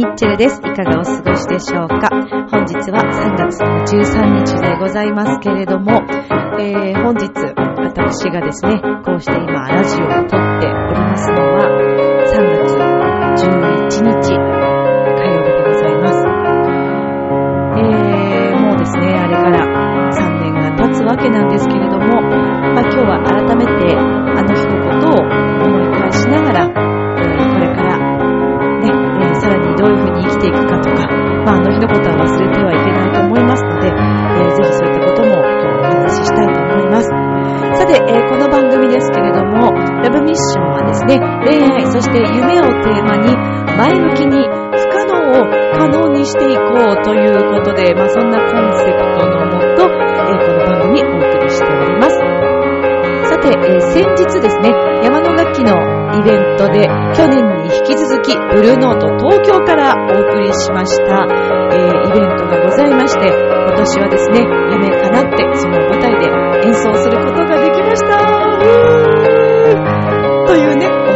[0.00, 0.56] ミッチェルです。
[0.60, 2.08] いかがお過ごしでしょうか？
[2.08, 5.92] 本日は3月の13日でございますけれども、
[6.58, 11.68] えー、本日私がですね、こうして今ラジオを撮っておりますのは
[12.32, 12.80] 3月
[13.44, 14.40] 11日火
[15.28, 16.24] 曜日でございます。
[17.76, 19.68] えー、もうですね、あれから
[20.14, 24.00] 3年が経つわけなんですけれども、まあ今日は改めてあ
[24.42, 24.79] の日の
[41.44, 43.34] 恋愛、そして夢をテーマに、
[43.76, 52.16] 前向きに不可能を可能にしていこうということで、まあそんなコンセプトのもと、えー、この番組お送りしております。
[53.30, 54.70] さて、えー、先日ですね、
[55.02, 55.72] 山の楽器の
[56.18, 61.26] イベントで、去年に引き続き、ブルーノート東京からお送りしました、
[61.72, 64.40] えー、イベントがございまして、今年はですね、
[64.72, 65.29] 夢叶っ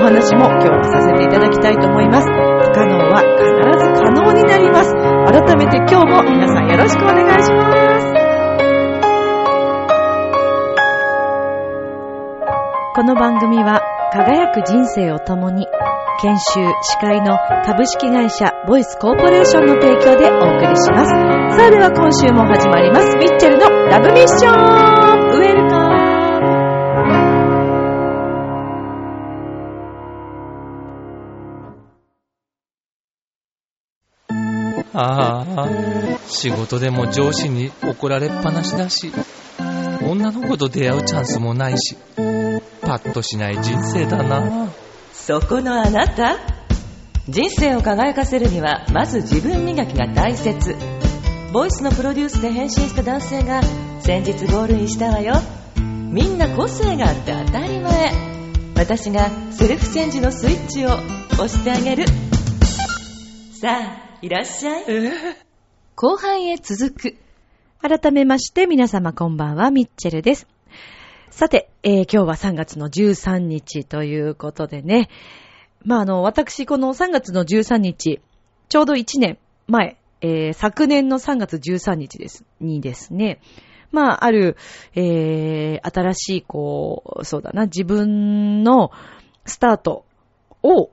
[0.05, 2.29] 話も今日はさせていただきたいと思います。
[2.29, 3.49] 不可能は必
[3.81, 4.93] ず可能になります。
[4.93, 8.13] 改めて今日も皆さんよろしくお願いします。
[12.95, 13.81] この番組は
[14.13, 15.67] 輝く人生を共に
[16.21, 21.11] 研修、司会の株式会社ボイスコーポレーションの提供でお送りします。
[21.57, 23.17] さあでは今週も始まります。
[23.17, 24.84] ミッチェルのラブミッション
[34.95, 35.69] ああ、
[36.29, 39.13] 仕事でも上司に怒られっぱなしだし、
[40.03, 41.97] 女の子と出会うチャンスもないし、
[42.83, 44.69] パッとしない人生だな。
[45.13, 46.39] そこのあなた。
[47.27, 50.77] 人生を輝かせるにはまず自分磨きが大切。
[51.53, 53.63] ボイスのプロデュースで変身した男性が
[54.01, 55.35] 先日ゴールインしたわよ。
[55.77, 58.13] みんな個性があって当たり前。
[58.77, 60.91] 私がセルフチェンジのスイッチを
[61.33, 62.05] 押してあげる。
[63.61, 64.85] さあいらっしゃい、
[65.97, 67.17] 後半へ続く
[67.83, 70.47] 改めまして皆様こんばんは、ミッチェルです。
[71.29, 75.11] さて、えー、今日は3月の13日ということでね。
[75.83, 78.23] まあ、あの、私、この3月の13日、
[78.71, 79.37] ちょうど1年
[79.67, 83.43] 前、えー、昨年の3月13日です、にですね、
[83.93, 84.57] まあ、ある、
[84.95, 88.91] えー、新しい、こう、そうだな、自分の
[89.45, 90.07] スタート
[90.63, 90.89] を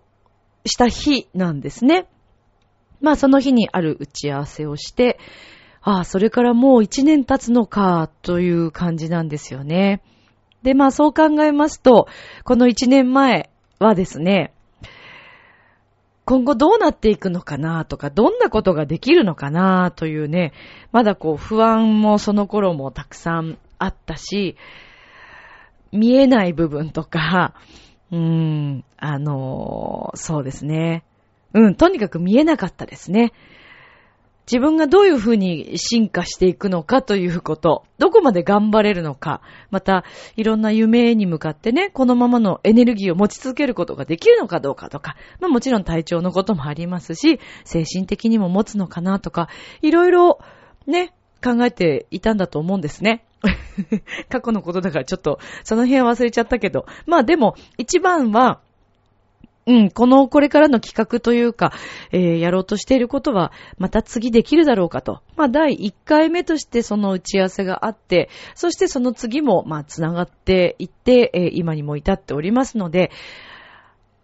[0.65, 2.09] した日なんですね。
[3.01, 5.19] まあ、その日にある打ち合わせをして、
[5.81, 10.03] ああ、それからもう1年経つのか、という感じなんですよね。
[10.61, 12.07] で、まあそう考えますと、
[12.43, 14.53] この1年前はですね、
[16.23, 20.53] 今後どうなっていくのかなとか、どんなことができるのかなというね、
[20.91, 24.55] まだこう不安もその頃もたくさんあったし、
[25.91, 27.55] 見えない部分とか、
[28.11, 31.03] うーん、あのそうですね。
[31.53, 33.33] うん、とにかく見えなかったですね。
[34.51, 40.03] 自分がどういうふうに進化していくのかということ、どこまで頑張れるのか、また、
[40.35, 49.47] いろんな夢に向かってね、このままのエネルギーを持ち続けることができるのかどうかとか、まあもちろん体調のこともありますし、精神的にも持つのかなとか、
[49.81, 50.39] いろいろ
[50.85, 51.13] ね、
[51.43, 53.25] 考えていたんだと思うんですね。
[54.29, 58.59] 過去のことだからちょっと、その辺は忘れちゃったけど、まあでも、一番は、
[59.67, 61.71] うん、この、これからの企画というか、
[62.11, 65.21] えー、やろうとしていることは、また次できるだろうかと。
[65.35, 73.11] まあ、第1回目としてその打ち合わせがあって、そしてその次も、まあ、繋がっていって、えー、今にも至っておりますので、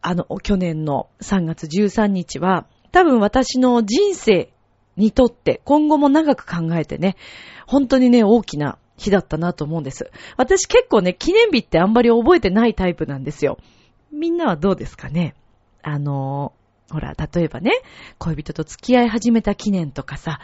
[0.01, 4.49] あの、去年の3月13日は、多分私の人生
[4.95, 7.15] にとって、今後も長く考えてね、
[7.67, 10.09] 本当にね、大きな日だったなと思うんです。
[10.35, 13.59] 私結構ね、記念日ってあんまり覚えてないタイプなんですよ。
[14.11, 15.35] みんなはどうですかね？
[15.83, 16.53] あの、
[16.89, 17.71] ほら、例えばね、
[18.17, 20.39] 恋人と付き合い始めた記念とかさ、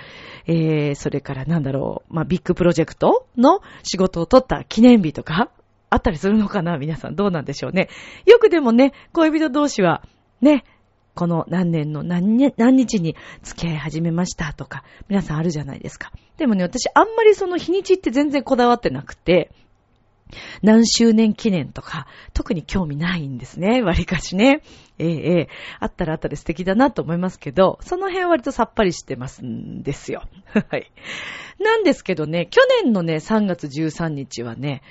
[0.45, 5.49] えー、それからなんだろう、まあ、ビッグプロジェクトの仕事を取った記念日とか、
[5.89, 6.77] あったりするのかな？
[6.77, 7.87] 皆さんどうなんでしょうね？
[8.25, 10.03] よくでもね、恋人同士は、
[10.41, 10.65] ね、
[11.15, 16.11] この何年の何何日に付き合い始めましたとか、皆さんあるじゃないですか。
[16.37, 19.51] でもね、私あんまりその日にちって全然こだわってなくて、
[20.61, 23.81] 何周年記念とか、特に興味ないんですね。
[23.81, 24.61] 割かしね。
[24.99, 25.47] ええええ
[25.79, 30.23] あったらあったで素敵だなと思いますけど、その辺は割とさっぱりしてますんですよ。
[30.69, 30.91] はい。
[31.59, 34.81] なんですけどね、去年のね、3月13日はね、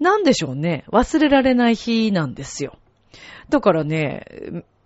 [0.00, 2.78] なんでしょうね、忘れられない日なんですよ。
[3.48, 4.24] だからね、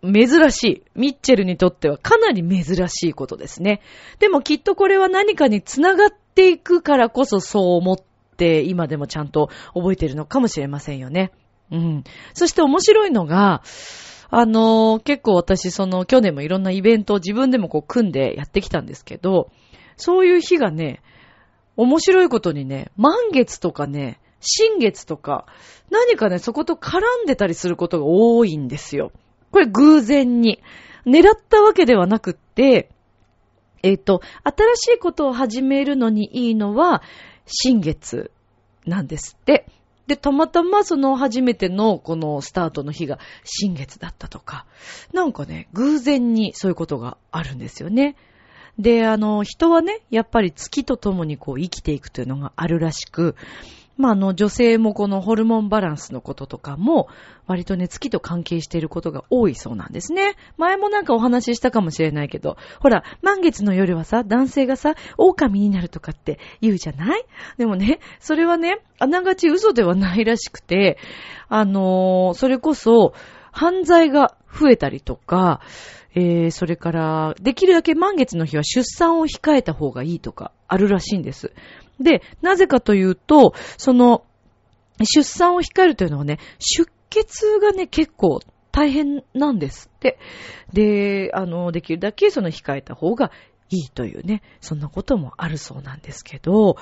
[0.02, 0.82] 珍しい。
[0.94, 3.80] ミッチェルにとってはかなり珍しいことですね。
[4.18, 7.96] でもきっとこれは何かにつながっていくからこそそう思っ
[8.40, 11.30] て今でもちゃんと覚えてるのかもしれませんよね。
[11.70, 12.04] うん。
[12.32, 13.62] そして面白いのが、
[14.30, 19.50] あのー、結構私その去年もいろんなイベントを自分でもこう組んでやってきたんですけど、
[19.96, 21.02] そういう日がね、
[21.76, 25.46] 面白いことにね、満月とかね、新月とか、
[25.90, 29.12] 何かね、そこと絡んでたりすることが多いんですよ。
[29.50, 30.62] これ偶然に。
[31.06, 32.90] 狙ったわけではなくって、
[33.82, 37.02] えっ、ー、と、新しいことを始めるのにいいのは、
[37.50, 38.30] 新月
[38.86, 39.66] なんですって。
[40.06, 44.66] で、たまたまその初めてのこのスタートの日が新月だったとか、
[45.12, 48.16] なんかね、偶然にそういうことがあるんですよね。
[48.78, 53.36] で、あの、人はね、やっぱり月と共にこう生きていくというのがあるらしく、
[54.00, 57.08] まあ、あの、女性もこのホルモンバランスのこととかも、
[57.46, 60.36] 割とね、月と関係していることが多いそうなんですね。
[60.56, 67.24] 前もなんかお話ししたかもしれないけど、ほら、満月の夜はさ、男性がさ、狼になるとかって言うじゃない？
[67.58, 70.98] でもね、それはね、あながち嘘ではないらしくて、
[71.48, 73.12] あのー、それこそ、
[73.52, 75.60] 犯罪が増えたりとか、
[76.14, 81.52] えー、それから、できるだけ満月の日は出産を控えた方がいいとか、あるらしいんです。
[82.00, 84.24] で、なぜかというと、その、
[85.02, 88.40] 出産を控えるというのはね、出血がね、結構
[88.72, 90.18] 大変なんですって。
[90.72, 93.30] で、あの、できるだけその控えた方が
[93.70, 96.76] いいというね、そんなこともあるそうなんですけど、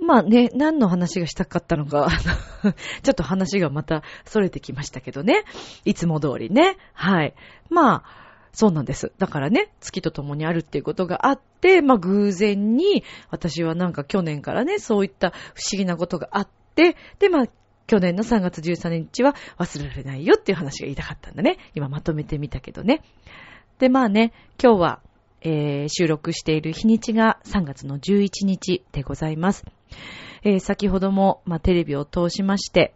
[0.00, 2.08] まあね、何の話がしたかったのか、
[3.02, 5.44] ちょっと話がまた逸れてきましたけどね。
[5.84, 6.76] いつも通りね。
[6.92, 7.34] はい。
[7.68, 9.12] まあ、そうなんです。
[9.18, 17.46] だからね、月と共にあるっていうことがあって、まあ偶然に、私はなんか去年からね、そういった不思議なことがあって、で、まあ、
[17.86, 21.56] 去年の3月13日は忘れられないよっていう話が言いたかったんだね。
[21.74, 23.02] 今まとめてみたけどね。
[23.78, 25.00] で、まあね、今日は、
[25.40, 29.64] えー、収録している日にちが3月の11日でございます。
[30.42, 32.92] えー、先ほども、まあ、テレビを通しまして、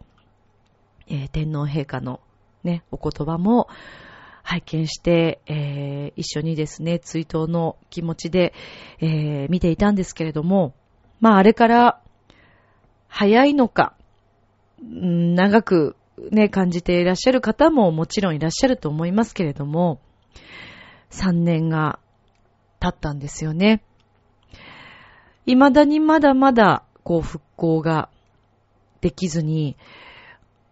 [1.07, 2.21] えー、天皇陛下の
[2.63, 3.67] ね、お言葉も、
[4.43, 8.53] 拝見して、えー、一緒にですね、追悼の気持ちで、
[8.99, 10.75] えー、見ていたんですけれども、
[11.19, 12.01] まああれから
[13.07, 13.95] 早いのか、
[14.81, 15.95] 長く
[16.31, 19.99] ね、感じていらっしゃる方ももちろんいらっしゃると思いますけれども、
[21.09, 21.99] 3年が
[22.79, 23.81] 経ったんですよね。
[25.45, 28.09] 未だにまだまだ、こう、復興が
[29.01, 29.75] できずに、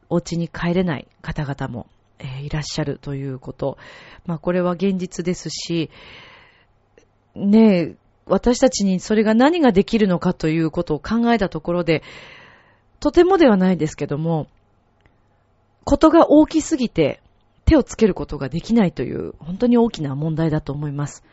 [0.09, 1.87] お家に帰れない方々も
[2.21, 3.77] え、いらっしゃるということ。
[4.25, 5.89] まあこれは現実ですし、
[7.35, 7.95] ねえ、
[8.25, 12.03] 私たちにそれが何ができるのかということを考えたところで、
[12.99, 14.47] とてもではないですけども、
[15.83, 17.21] ことが大きすぎて
[17.65, 21.23] 手をつけることができないという本当に大きな問題だと思います。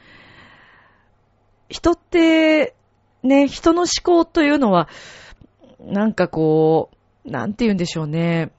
[1.68, 2.74] 人って、
[3.22, 4.88] ね、人の思考というのは、
[5.80, 6.90] なんかこ
[7.26, 8.52] う、なんて言うんでしょうね。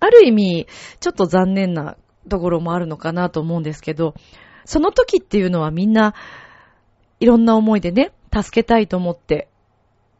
[0.00, 0.66] ある意味、
[0.98, 1.96] ちょっと残念な
[2.28, 4.14] ところもあるのかなと思うんですけど、
[4.64, 6.14] その時っていうのはみんな、
[7.20, 9.48] いろんな思いでね、助けたいと思って、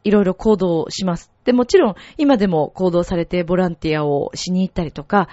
[0.05, 1.31] いろいろ行動します。
[1.45, 5.29] で、もちろん、今でも行動されてボランティアをしに行ったりとか、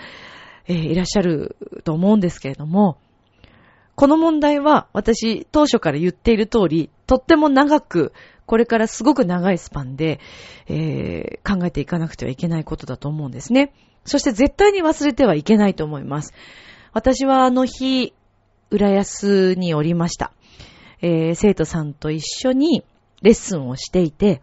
[0.67, 2.97] えー、いらっしゃると思うんですけれども、
[3.95, 8.13] この問題は私当初から言っている通り、とっても長く、
[8.47, 10.19] これからすごく長いスパンで、
[10.67, 13.73] えー、考えていかなくてはいけないことだと思うんですね。
[14.05, 16.33] そして絶対に忘れてはいけないと思います。
[16.93, 18.13] 私はあの日、
[18.71, 20.31] 浦安におりました。
[21.01, 22.83] えー、生徒さんと一緒に
[23.21, 24.41] レッスンをしていて、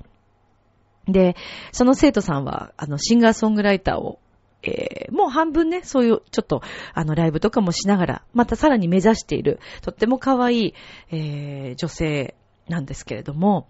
[1.08, 1.34] で、
[1.73, 4.18] その生徒さんは、あの、シンガーソングライターを、
[4.62, 6.62] えー、もう半分ね、そういう、ちょっと、
[6.94, 10.75] あの、ライブとかもしながら、またさらに目指している、とっても可愛い、
[11.11, 12.34] えー、女性
[12.68, 13.68] なんですけれども、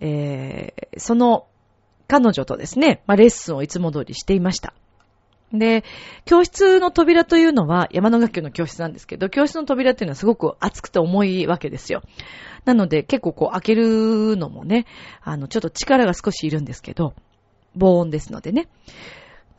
[0.00, 1.46] えー、その
[2.08, 4.74] 彼女とですね、まあ、レッスンをいつも通りしていました。
[5.52, 5.84] で、
[6.24, 12.02] 教室の扉というのは山の学級の教室なんですけど、教室の扉っていうのはすごく厚くて重いわけですよ。
[12.64, 14.86] なので結構こう開けるのもね、
[15.22, 17.14] あの、ちょっと力が少しいるんですけど、
[17.74, 18.68] 防音ですのでね。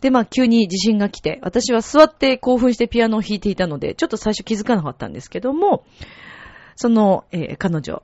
[0.01, 5.85] で、まあ急に地震が来て、私は座って興奮してピアノを弾いていたので、ちょっと最初気づかなかったんですけども、
[6.75, 8.03] その、えー、彼女、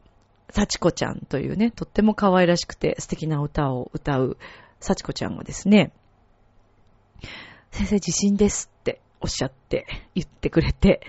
[0.52, 4.38] 幸子ちゃんというね、とっても可愛らしくて素敵な歌を歌う
[4.80, 5.92] 幸子ちゃんがですね、
[7.72, 9.86] 先生地震ですっておっしゃって
[10.16, 11.02] 言ってくれて、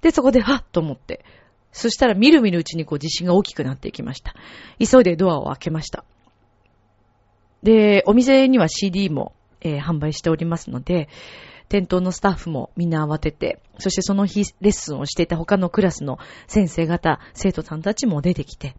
[0.00, 1.24] で、そこで、はっと思って、
[1.72, 4.34] そしたらみるみるうちにこう地震が大きくなっていきました。
[4.78, 6.04] 急いでドアを開けました。
[7.62, 11.08] で、お店には CD も、えー、販売しておりますので、
[11.68, 18.74] 店頭のスタッフもみんな慌てて、そしてその日レッスンをしていた他のクラスの先生方、生徒さんたちも出てきて、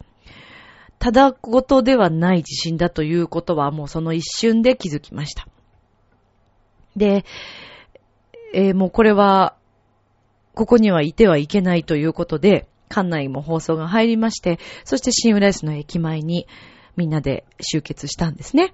[0.97, 5.47] ただごとではない地震だということはもうその一瞬で気づきました。
[6.95, 7.23] で、
[8.53, 9.55] えー、もうこれは、
[10.55, 16.47] ここにはいてはいけないということで、館内も放送が入りまして、そして新浦安の駅前に
[16.97, 18.73] みんなで集結したんですね。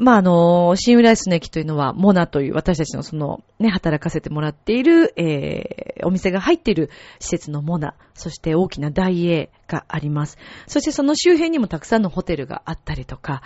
[0.00, 6.88] まあ、あの、新浦安の駅というのは、モナという私たちのその、ね、働かせてもらっている、えー、お店が入っている
[7.18, 10.38] 施設のモナ、そして大きな大英があります。
[10.66, 13.42] そしてその周辺にもたくさんのホテルがあったりとか、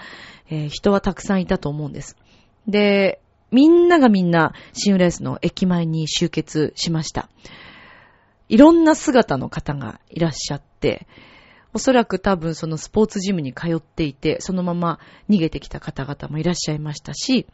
[0.49, 2.17] えー、人はたくさんいたと思うんです。
[2.69, 3.21] で、
[3.51, 7.29] みんながみんな、新浦安の駅前に集結しました。
[8.49, 11.09] いろんな姿の方がいらっしゃって、
[11.75, 17.47] おそらく多分そのスポーツジムに通っていて、そのまま逃げてきた方々もいらっしゃいましたし、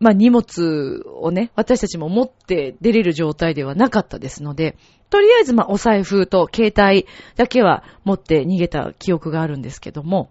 [0.00, 4.76] まあ荷物をね、私たちも持って出れる状態ではなかったですので、
[5.08, 7.06] とりあえずまあお財布と携帯
[7.36, 10.30] だけは持って逃げた記憶があるんですけども、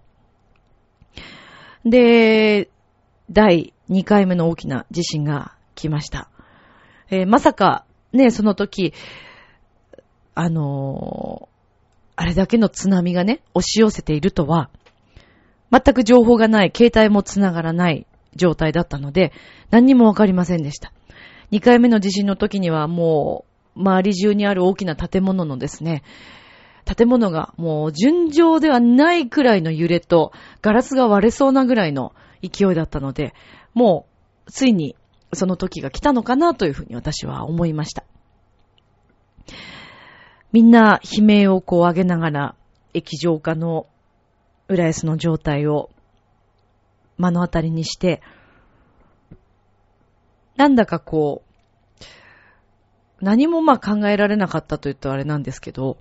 [1.86, 2.70] で、
[3.32, 6.30] 第2回目の大きな地震が来ました。
[7.10, 8.94] えー、まさか、ね、その時、
[10.36, 11.50] あの
[12.16, 14.70] あれだけの津波がね、押し寄せているとは、
[15.72, 18.06] 全く情報がない、携帯も繋がらない
[18.36, 19.32] 状態だったので、
[19.72, 20.94] 何にもわかりませんでした。
[21.52, 26.04] 2回目の地震の時にはもう、周り中にある大きな建物のですね、
[26.86, 33.34] 建物がもう順調ではないくらいの揺れと、ガラスが割れそうなぐらいの勢いだったので、
[33.74, 34.06] も
[34.48, 34.96] う、ついに
[35.34, 38.04] その時が来たのかなというふうに私は思いました。
[40.54, 42.56] みんな悲鳴をこう上げながら、
[42.94, 43.88] 液状化の
[44.68, 45.90] 浦安の状態を
[47.18, 48.22] 目の当たりにして、
[50.56, 51.42] なんだかこ
[52.00, 52.04] う、
[53.20, 55.98] 何もまあ考えられなかったと言うとあれなんですけど、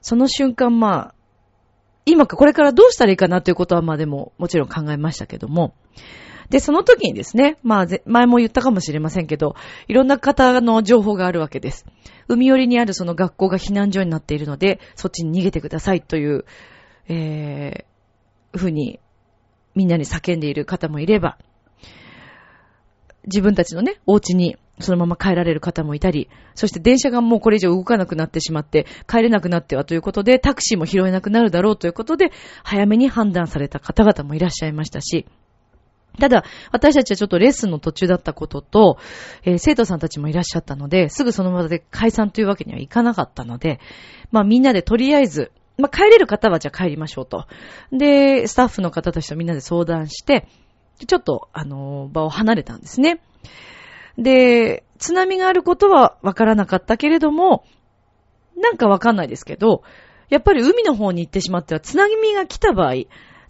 [0.00, 1.14] その瞬間まあ、
[2.06, 5.74] 今かこれからどうしたらいいかなということはまあでももちろん考えましたけども、
[6.50, 9.54] で、その時にですね、まあ、前も言ったかもしれませんけど、
[9.88, 11.86] いろんな方の情報があるわけです。
[12.28, 16.44] 海寄りにあるその学校が避難所になっているので、そっちに逃げてくださいという、
[17.08, 19.00] えー、ふうに、
[19.74, 21.38] みんなに叫んでいる方もいれば、
[23.24, 32.32] 自分たちのね、お家にそのまま帰られる方もいたり、そして電車がもうこれ以上動かなくなってしまって、帰れなくなってはということで、タクシーも拾えなくなるだろうということで、
[32.64, 35.26] 早めに判断された方々もいらっしゃいましたし、
[36.18, 38.98] ただ、私たちはちょっとレッスンの途中だったことと、
[39.44, 43.80] えー、生徒さんたちもいらっしゃったので、すぐその場で解散というわけにはいかなかったので、
[44.30, 47.46] まあみんなでとりあえず、まあ帰れる方はじゃあ帰りましょうと。
[47.92, 50.46] で、スタッフの方たちとみんなで相談して、
[51.06, 53.20] ちょっと、あのー、場を離れたんですね。
[54.18, 57.64] で、津波があることはわからなかったけれども、
[58.56, 59.82] なんかわかんないですけど、
[60.28, 62.92] やっぱり海の方に行ってしまっては津波が来た場合、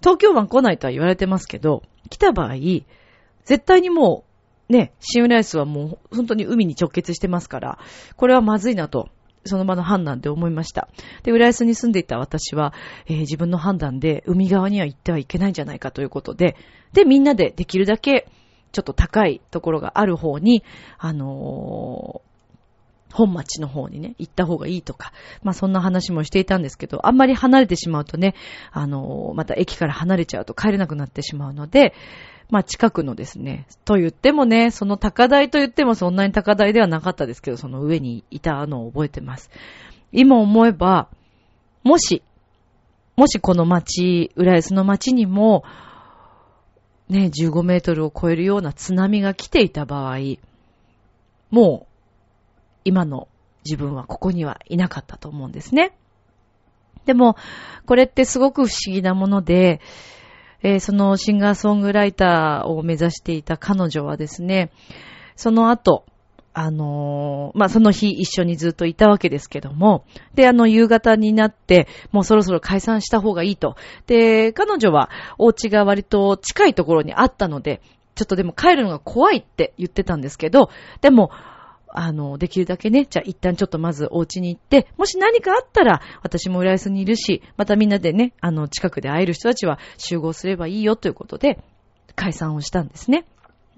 [0.00, 2.54] 東京湾来ないとは言われてますけど、来た場合、
[3.44, 4.24] 絶対にも
[4.68, 7.78] う、ね、シウライスはもう本当に海に直結してますから、
[8.16, 9.08] これはまずいなと、
[9.44, 10.88] その場の判断で思いました。
[11.24, 12.72] で、浦安に住んでいた私は、
[13.06, 16.56] えー、自分の判断で海側には行ってはいけないんじゃないかということで、
[16.92, 18.28] で、みんなでできるだけ、
[18.70, 20.62] ちょっと高いところがある方に、
[20.98, 22.31] あのー
[23.12, 28.34] 本町の方にね、行った方がいいとか、まあそんな話もしていたんですけど、あんまり離れてしまうとね、
[28.72, 31.94] あの、また駅から離れちゃうと帰れなくなってしまうので、
[32.50, 39.50] まあ近くのですね、と言ってもね、その高台と言ってもそんなに高台ではなかったですけど、その上にいたのを覚えてます。
[40.12, 41.08] 今思えば、
[41.84, 42.22] もし、
[43.16, 45.64] もしこの町、浦安の町にも、
[47.08, 50.18] ね、15メートルを超えるような津波が来ていた場合、
[51.50, 51.91] もう
[52.84, 53.28] 今の
[53.64, 55.96] 自分はここにはいなかったと思うんですね。
[57.06, 57.36] でも、
[57.86, 59.80] これってすごく不思議なもので、
[60.62, 64.70] えー、そのシンガーソングライターを目指していた彼女はですね、
[65.34, 66.04] その後、
[66.54, 73.76] あのー、まあ、その日一緒にずっといたわけですけども、で、あの、夕方になって、もうそろそろ解散した方がいいと。
[74.06, 75.08] で、彼女は
[75.38, 77.80] お家が割と近いところにあったので、
[78.14, 80.68] ちょっとでも帰るのが怖いって言ってたんですけど、
[81.00, 81.30] でも、
[81.94, 91.58] あの、できるだけね、じゃあ一旦ちょっとまずお家に行って、もし何かあったら、私も浦安にいるし、またみんなでね、あの、近くで会える人たちは集合すればいいよということで、
[92.14, 93.24] 解散をしたんですね。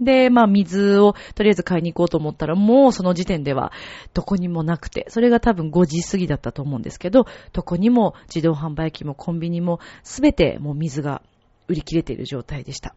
[0.01, 3.73] で、まあ、水をとりあえず買いに行こうと思ったら、もうその時点では
[4.13, 11.23] どこにもなくて、それが多分5時過ぎだったと思うんですけど、どこにも自動販売機もコンビニもすべてもう水が
[11.69, 12.95] 売り切れている状態でした。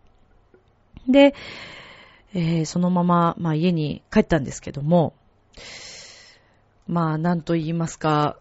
[1.07, 1.35] で、
[2.37, 5.15] えーそのまま、まあ家に帰ったんですけども、
[6.85, 8.37] まあなんと言いますか、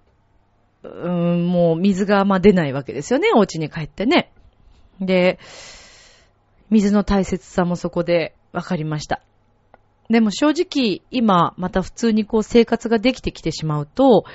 [0.82, 4.30] うん、もう水がまあ出ないわけですよね、お家に帰ってね。
[5.00, 5.38] で、
[6.68, 9.22] 水の大切さもそこで分かりました。
[10.10, 14.26] でも正直今また普通にこう生活ができてきてしまうと、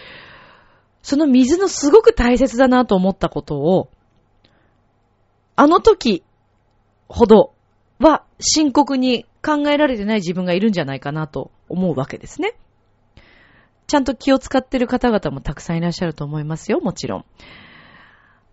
[1.03, 3.89] その水のすごく大切だなと思ったことを、
[5.55, 6.23] あの時
[7.07, 7.53] ほど
[7.99, 12.53] は深刻に考えられてない自分がいるんじゃないかなと思うわけですね。
[13.87, 17.25] ちゃんと気を使ってる方々もたくさんいらっしゃると思いますよ、もちろん。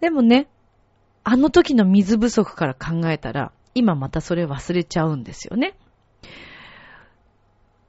[0.00, 0.48] でもね、
[1.22, 5.76] あの時の水不足から考えたら、今またそれ忘れちゃうんですよね。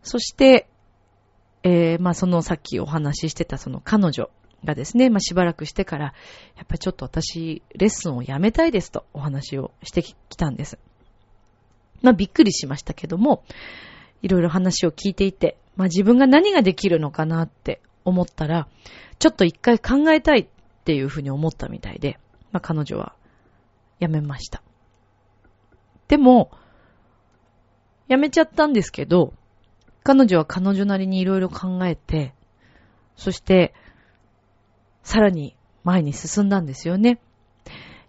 [0.04, 0.70] そして、
[1.64, 4.30] えー、まあそのさっきお話ししてたその彼女
[4.64, 6.06] がですね、まあしばらくしてから、
[6.56, 10.78] やっぱりちょっと私、レッスンをやめたいですとお話をしてきたんです。
[12.02, 13.44] まあびっくりしましたけども、
[14.22, 18.68] いろいろ話を聞いていて、まあ自分が何ができるのかなって思ったら、
[19.20, 20.48] ちょっと一回考えたいっ
[20.86, 22.20] ていうふうに思ったみたいで、
[22.52, 23.14] まあ彼女は
[24.00, 24.62] 辞めました。
[26.08, 26.52] でも、
[28.10, 29.34] 辞めちゃったんですけど、
[30.04, 32.34] 彼女は彼女なりにいろいろ考えて、
[33.16, 33.74] そして、
[35.04, 37.20] さらに前に進んだんですよね。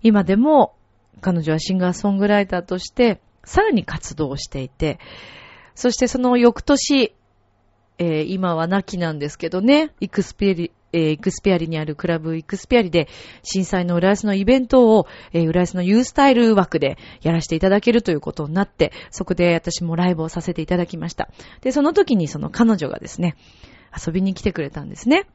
[0.03, 0.75] 今でも
[1.21, 4.99] 彼女はシンガーソングライターとしてさらに活動していて、
[5.75, 7.15] そしてその翌年、
[7.99, 13.09] えー今は亡きなんですけどね、イクスペリ、えーイクスペアリにあるクラブイクスペアリで
[13.43, 21.31] 震災の浦安のイベントを、えー浦安のユースタイル枠でやらせていただけるということになって、そこで私もライブをさせていただきました。
[21.61, 23.37] で、その時にその彼女がですね、
[24.07, 25.27] 遊びに来てくれたんですね。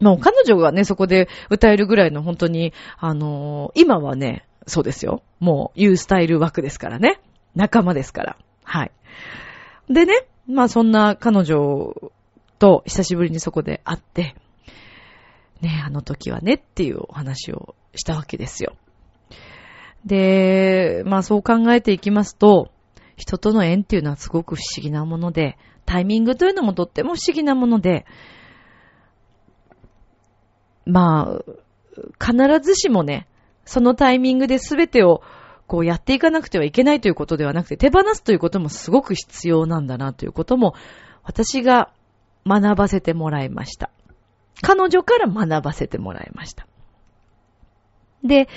[0.00, 5.22] もう彼女がね、そこで歌えるぐらいの本当に、あのー今はね、そうですよ。
[5.40, 7.20] もう、ユースタイル枠ですからね。
[7.54, 8.36] 仲間ですから。
[8.64, 8.92] はい。
[9.88, 11.94] でね、まあそんな彼女
[12.58, 14.34] と久しぶりにそこで会って、
[15.60, 18.74] ね、あの時はねっていうお話をしたわけですよ。
[20.04, 22.70] で、まあそう考えていきますと、
[23.16, 28.06] 人との縁っていうのはすごく不思議なもので、タイミングというのもとっても不思議なもので、
[30.84, 33.26] まあ、必ずしもね、
[33.68, 35.22] そのタイミングで全てを
[35.66, 40.74] こうやっていかなくてはいけないということではなくて、手放すということもすごく必要なんだなということも、
[41.22, 41.92] 私が
[42.46, 43.90] 学ばせてもらいました。
[44.62, 46.66] 彼女から学ばせてもらいました。
[48.24, 48.48] で、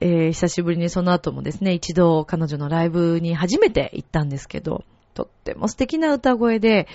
[0.00, 6.88] えー久しぶりにその後もですね、一度彼女のライブに初めて行ったんですけど、とっても素敵な歌声で、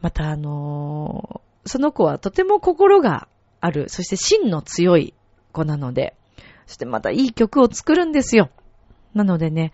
[0.00, 3.28] またあのーその子はとても心が
[3.60, 5.14] ある、そして芯の強い
[5.52, 6.16] 子なので、
[6.66, 8.50] そしてまたいい曲を作るんですよ。
[9.14, 9.72] なのでね、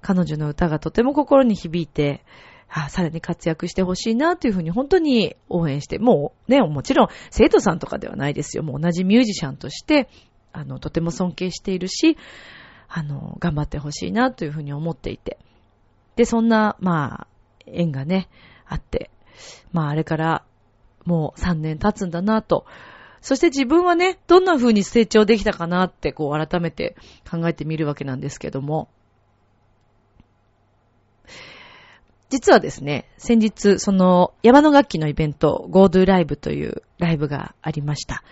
[0.00, 2.24] 彼女の歌がとても心に響いて、
[2.70, 8.62] あさらに活躍してほしいなというふうに本当に応援して、もうね、もちろん生徒さんとかではないですよ。
[8.62, 10.08] もう同じミュージシャンとして、
[10.52, 12.16] あの、とても尊敬しているし、
[12.88, 15.38] あの、頑張ってほしいなというふうに思っていて。
[16.16, 17.26] で、そんな、まあ、
[17.66, 18.28] 縁がね、
[18.66, 19.10] あって、
[19.72, 20.44] まあ、あれから
[21.04, 22.66] もう3年経つんだなと。
[23.20, 26.96] そして自分はね、どんな風に成長できたかなって、こう改めて
[27.30, 28.88] 考えてみるわけなんですけども。
[32.30, 38.22] 実はですね、先日、その山の楽器のイベント、GoDo ライブというライブがありました。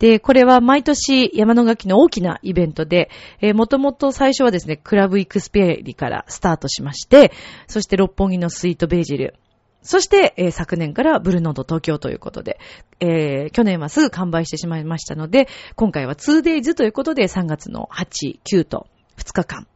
[0.00, 7.32] で、これは毎年山の楽器の大きなイベントで、えー、もともと最初はですね、クラブイクスペリからスタートしまして、
[7.68, 9.36] そして六本木のスイートベージル、
[9.84, 12.58] そして、えー昨年からブルーノード東京ということで、
[13.00, 19.66] えー去年はすぐ完売してしまいましたので、今回は 2days ということで3月の8、9と2日間、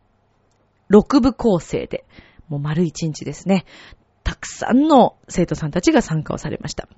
[0.90, 2.06] 6部構成で、
[2.48, 3.66] もう丸1日ですね。
[4.24, 6.88] たくさんの生徒さんたちが参加をされました。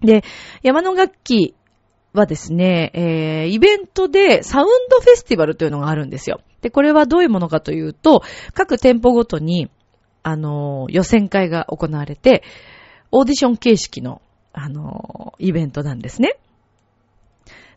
[0.00, 0.22] で、
[0.62, 1.56] 山の楽器
[2.12, 6.40] はですね、えーイベントでサウンドフェスティバルというのがあるんですよ。
[6.60, 8.22] で、これはどういうものかというと、
[8.54, 9.68] 各店舗ごとに、
[10.22, 12.42] あの、予選会が行われて、
[13.10, 16.38] オーディション形式の、あの、イベントなんですね。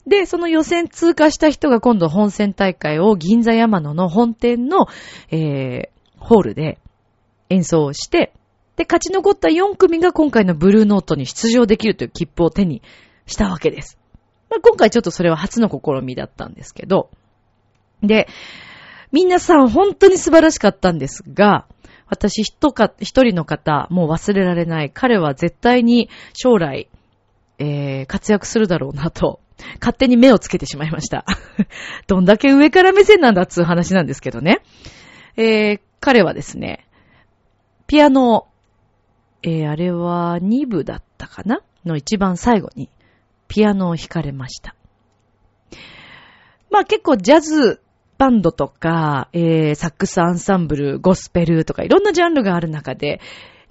[0.07, 4.87] で、その予選通過した人が今度本戦大会を銀座山野の本店の、
[5.31, 6.79] えー、ホールで
[7.49, 8.33] 演奏をして、
[8.75, 12.81] で、勝ち残った4組が今回のブルーノートに出場できるという切符を手に
[13.25, 13.97] したわけです。
[14.49, 17.09] まあ、今回ちょっとそれは初の試みだったんですけど、
[18.03, 18.27] で、
[19.11, 21.65] 皆さん本当に素晴らしかったんですが、
[22.07, 24.91] 私一か一人の方、もう忘れられない。
[24.91, 26.89] 彼は絶対に将来、
[27.57, 29.39] えー、活躍するだろうなと
[29.79, 31.25] 勝手に目をつけてしまいました。
[32.07, 34.61] どんだけ上から目線なんだっつう話なんですけどね。
[35.37, 36.87] えー、彼はですね、
[37.87, 38.47] ピアノ、
[39.43, 41.61] えー、あれは2部だったかな？
[41.85, 42.89] の一番最後に、
[43.47, 44.75] ピアノを弾かれました。
[46.71, 47.81] まあ結構ジャズ
[48.17, 53.19] バンドとか、えー、サックスアンサンブル、ゴスペルとかいろんなジャンルがある中で、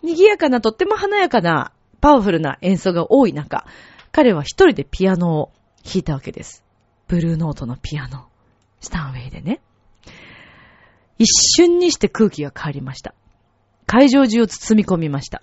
[0.02, 3.66] 賑やかなとっても華やかなパワフルな演奏が多い中、
[4.12, 5.52] 彼は一人でピアノを
[5.84, 6.62] 弾いたわけです。
[7.08, 8.26] ブルーノートのピアノ。
[8.80, 9.60] スタンウェイでね。
[11.18, 13.14] 一瞬にして空気が変わりました。
[13.86, 15.42] 会場中を包み込みました。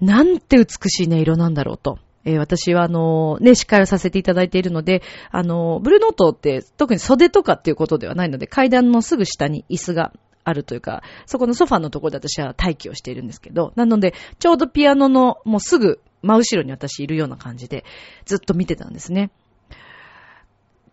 [0.00, 1.98] なんて美しい音色なんだろうと。
[2.24, 10.12] えー私はあの、ね、司会をさせていただいているので、あの、ブルーノートって特に袖とかっていうことではないので、階段のすぐ下に椅子が
[10.44, 17.84] あるというか、そこのソファのところで私は待機をしているんですけど、なので、ちょうどピアノのもうすぐ真後ろに私いるような感じで、
[18.24, 19.30] ずっと見てたんですね。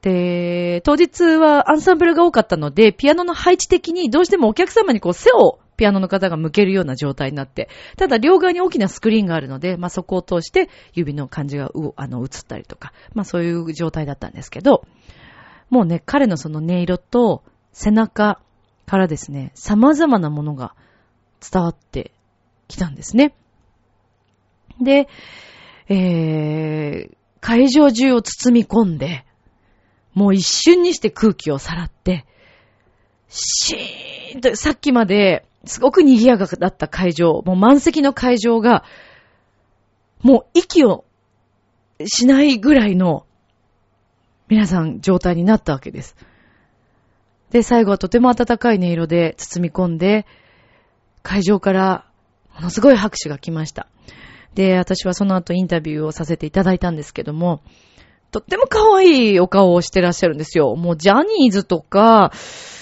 [0.02, 7.68] で、当日はアンサンブルが多かったので、ピアノの配置的にどうしてもお客様にこう背をピアノの方が向けるような状態になって、
[7.98, 14.86] ただ両側に大きなスクリーンがあるので、まあそこを通して指の感じがうあの映ったりとか、まあそういう状態だったんですけど、
[15.72, 17.42] もうね、彼のその音色と
[17.74, 18.40] 背中
[18.86, 20.76] からですね、様々なものが
[21.52, 22.12] 伝わって
[22.68, 23.34] きたんですね。
[24.80, 25.08] で、
[25.90, 29.26] えー、会場中を包み込んで、
[30.14, 32.28] もう一瞬にして空気をさらって、
[33.30, 38.84] シーンと、さっきまですごく賑やかだった会場、もう満席の会場が、
[40.22, 41.06] もう息を
[42.06, 43.26] しないぐらいの、
[44.48, 46.16] 皆さん状態になったわけです。
[47.52, 50.26] で、最後はとても温かい音色で包み込んで、
[51.24, 52.06] 会場から
[52.56, 53.88] ものすごい拍手が来ました。
[54.56, 57.62] で、私はその後インタビューをさせていただいたんですけども、
[58.32, 60.76] とっても可愛いお顔をしてらっしゃるんですよ。
[60.76, 62.32] もうジャニーズとか、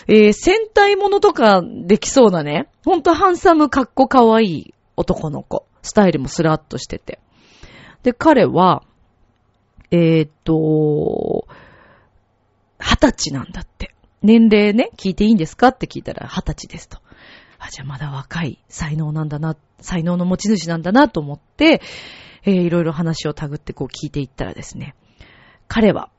[0.08, 5.66] えー戦隊ものとかできそうなね、ほんとハンサムかっこ可愛い男の子。
[5.82, 7.20] スタイルもスラッとしてて。
[8.04, 8.84] で、彼は、
[9.92, 11.48] えーっと、
[12.80, 13.96] 二十歳なんだって。
[14.22, 17.00] 年齢ね、聞いていいんですかって聞いたら二十歳ですと。
[17.58, 21.82] あ、じゃあまだ若い才能なんだな、才能の持ち主なんだなと思って、
[22.44, 24.96] えーいろいろ話をたぐってこう聞いていったらですね、
[25.70, 26.10] 彼は、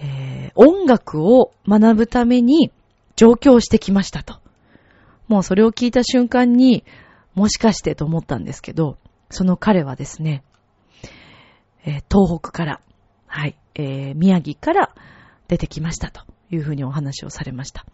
[0.00, 2.70] えー音楽を学ぶために
[3.16, 4.40] 上京してきましたと。
[5.26, 6.84] もうそれを聞いた瞬間に、
[7.34, 8.96] もしかしてと思ったんですけど、
[9.30, 10.44] その彼はですね、
[11.84, 12.80] えー東北から、
[13.26, 14.94] はい、えー宮城から
[15.48, 17.84] 出てきましたというふうにお話をされました。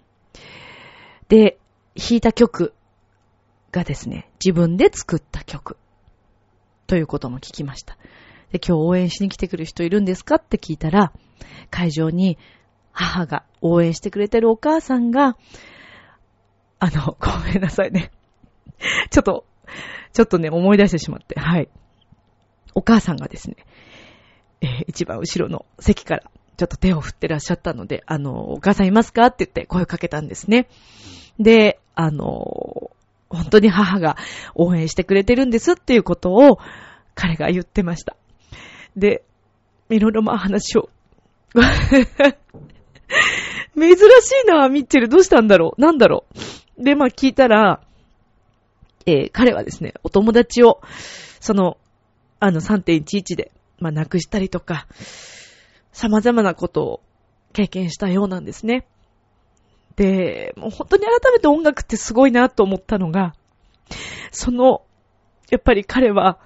[1.29, 1.59] で、
[1.97, 2.75] 弾いた曲
[3.73, 5.77] がですね、自分で作った曲
[6.87, 7.97] ということも聞きました。
[8.53, 10.37] で、今日応援しに来てくる人いるんですか？
[10.37, 11.13] って聞いたら、
[11.71, 12.39] 会場に
[12.93, 15.37] 母が応援してくれてるお母さんが、
[16.79, 18.11] あの、 ごめんなさいね。
[19.11, 19.45] ちょっと、
[20.13, 21.69] ちょっとね、思い出してしまって、はい。
[22.75, 23.57] お母さんがですね、
[24.61, 26.23] えー一番後ろの席から
[26.57, 29.27] ちょっと手を振ってらっしゃったので、あの、お母さんいますか？
[29.27, 30.69] って言って声をかけたんですね。
[31.39, 32.91] で、あの、
[33.29, 34.17] 本当に母が
[34.55, 36.59] 応援してくれてるんですっていうことを
[37.15, 38.17] 彼が言ってました。
[38.97, 39.25] で、
[39.89, 40.89] いろいろまあ話を。
[43.75, 44.01] 珍し
[44.45, 45.09] いな、ミッチェル。
[45.09, 45.81] どうしたんだろう？
[45.81, 46.25] なんだろ
[46.79, 46.85] う？
[46.85, 47.81] で、まあ聞いたら、
[49.07, 50.81] えー彼はですね、お友達を、
[51.41, 51.79] その、
[52.39, 54.87] あの3.11で、まあ亡くしたりとか、
[55.93, 57.01] 様々なことを
[57.53, 58.87] 経験したようなんですね。
[59.97, 63.35] で、もう本当に改めて音楽ってすごいなと思ったのが、
[64.31, 64.83] その、
[65.51, 66.39] やっぱり彼は、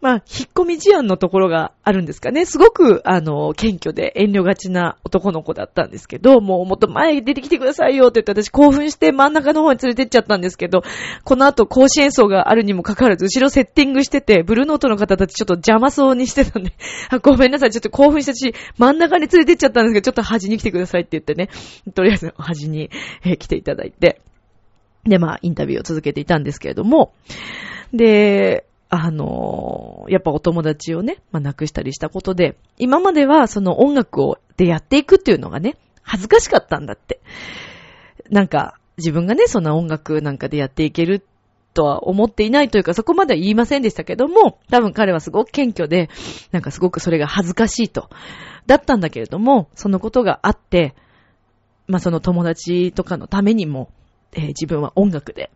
[0.00, 2.46] まあ、引っ込み思案のところがあるんですかね。
[2.46, 10.82] すごく、あの、謙虚で遠慮がちな男の子だったんですけど、もうもっと前に出てきてくださいよって言って私興奮して真ん中の方に連れてっちゃったんですけど、
[11.24, 16.72] この後甲子園奏があるにもかかわらず、後ろセッティングしてて、ブルーノートの方たちちょっと邪魔そうにしてたんで、
[17.10, 21.50] あ、ごめんなさい、ちょっと興奮したし、真ん中に連れてっちゃったんですけど、ちょっと端に来てくださいって言ってね、
[21.94, 22.90] とりあえず端に、
[23.24, 24.22] え来ていただいて、
[25.04, 27.12] で、まあ、インタビューを続けていたんですけれども、
[27.92, 37.20] で、あのやっぱお友達をね、まあ、亡くしたりしたことで、今まではその音楽を、でやっていくっていうのがね、恥ずかしかったんだって。
[38.30, 41.24] なんか、自分がね、そんな音楽なんかでやっていける
[41.72, 46.10] とは思っていないというか、そこまでは言いませんでしたけども、多分彼はすごく謙虚で、
[46.50, 48.10] なんかすごくそれが恥ずかしいと。
[48.66, 50.94] だったんだけれども、そのことがあって、
[51.86, 53.90] まあ、その友達とかのためにも、
[54.32, 55.50] えー自分は音楽で、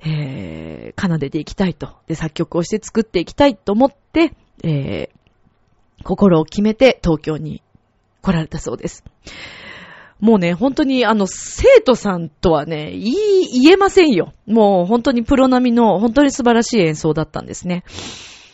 [0.00, 1.90] えー奏でていきたいと。
[2.06, 4.32] で、作曲をして作っていきたいと思って、
[4.64, 5.18] えー
[6.04, 7.60] 心を決めて東京に
[8.22, 9.02] 来られたそうです。
[10.20, 13.14] もうね、本当にあの、生徒さんとはね、言い、
[13.62, 14.32] 言えませんよ。
[14.46, 17.82] もう本当にプロ並みの、本当に素晴らしい演奏だったんですね。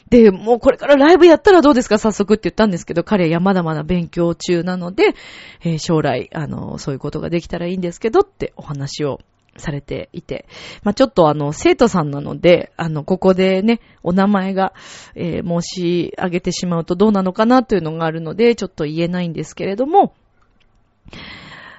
[0.09, 1.98] で、もうこれからライブやったらどうですか？
[1.98, 5.14] 早速って言ったんですけど、彼はまだまだ勉強中なので、
[5.62, 9.20] えー将来、あの、そういうことができたらいいんですけどってお話を
[9.57, 10.47] されていて。
[10.83, 14.73] まあ、ちょっとあの、生徒さんなので、あの、ここでね、お名前が、
[15.14, 20.14] えー申し上げてしまうとどうなのかなというのがあるので、ちょっと言えないんですけれども、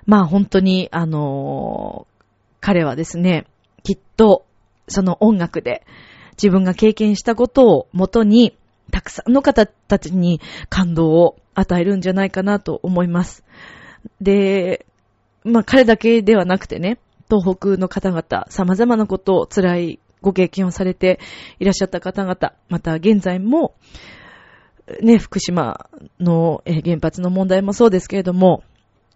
[0.06, 2.16] まあ本当に、あのー
[2.66, 3.46] 彼はですね、
[3.84, 4.44] きっと、
[4.88, 5.86] その音楽で、
[6.32, 8.58] 自分が経験したことをもとに、
[8.92, 13.44] たくさんの方たちに感動を与えるんじゃないかなと思います。
[14.20, 14.88] で、
[15.44, 16.98] まあ彼だけではなくてね、
[17.30, 21.20] 東北の方々、様々なことを辛いご経験をされて
[21.60, 23.76] いらっしゃった方々、また現在も、
[25.02, 28.64] ね、福島の原発の問題もそうですけれども、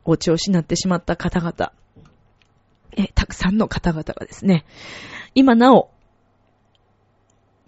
[0.06, 1.72] お家を失ってしまった方々、
[3.13, 4.65] たくさんの方々がですね、
[5.36, 5.91] 今なお、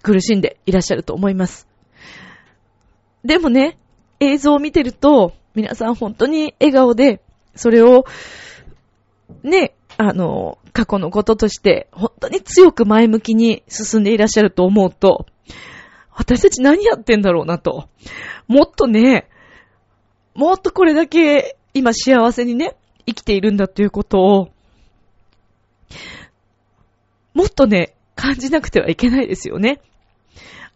[0.01, 1.67] 苦しんでいらっしゃると思います。
[3.23, 3.77] でもね、
[4.19, 7.21] 映像を見てると、皆さん本当に笑顔で、
[7.55, 8.05] それを、
[9.43, 15.25] ね、あの、過去のこととして、本当に強く前向きに進んでいらっしゃると思うと、
[16.15, 17.89] 私たち何やってんだろうなと。
[18.47, 19.29] もっとね、
[20.33, 22.75] もっとこれだけ今幸せにね、
[23.05, 24.49] 生きているんだということを、
[27.33, 29.81] もっとね、感じなくてはいけないですよね。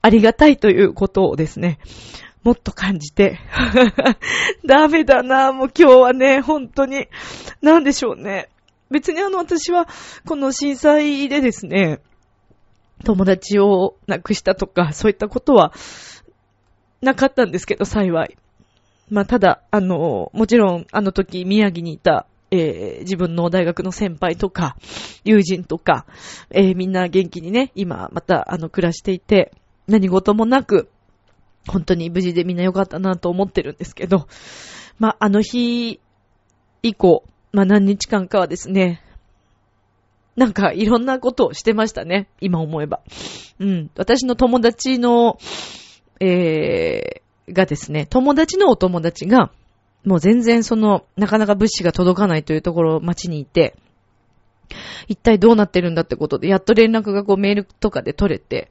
[0.01, 1.79] ありがたいということをですね、
[2.43, 3.39] もっと感じて。
[4.65, 7.07] ダメだな、もう今日はね、本当に。
[7.61, 8.49] なんでしょうね。
[8.89, 9.87] 別にあの、私は、
[10.25, 11.99] この震災でですね、
[13.03, 15.73] 友達を亡くしたとか、そういったことは、
[17.01, 18.37] なかったんですけど、幸い。
[19.09, 24.77] まあ、ただ、あの、もちろん、あの時、宮城にいた、えー自分の大学の先輩とか、
[25.23, 26.05] 友人とか、
[26.51, 29.51] えーみんな元気にね、今、また、あの、暮らしていて、
[29.87, 30.89] 何事もなく、
[31.67, 34.27] 本当に無事でみんな良かったなと思ってるんですけど、
[34.99, 35.99] まあ、あの日
[36.83, 37.23] 以降、
[37.55, 39.01] まあ、何日間かはですね、
[40.35, 42.99] なんかいろんなことをしてましたね、今思えば。
[43.59, 43.89] うん。
[43.95, 45.39] 私の友達の、
[46.19, 49.53] えー、がですね、友達のお友達が、
[50.03, 53.77] もう全然その、なかなか物資が届かないというところ、街にいて、
[55.07, 58.69] 一体どうなってるんだってことで、やっと連絡がこうメールとかで取れて、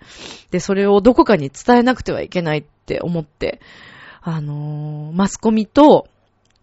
[0.51, 3.63] で、それをどこかに伝えなくてはいけないって思って、
[4.21, 6.07] あのーマスコミと、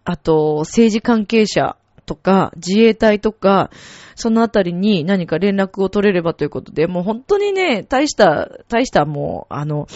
[0.04, 1.76] あと、政治関係者
[2.06, 3.70] とか、自衛隊とか、
[4.14, 9.86] そのあたりに何か連絡を取れればということで、もう本当にね、大した、大したもう、あの、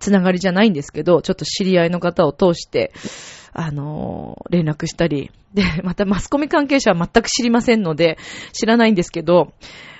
[0.00, 2.92] つながりじゃないんですけど、ちょっと知り合いの方を通して、
[3.58, 5.30] あの連絡したり。
[5.54, 8.18] で、またマスコミ関係者は全く知りませんので、
[8.52, 9.54] 知らないんですけど、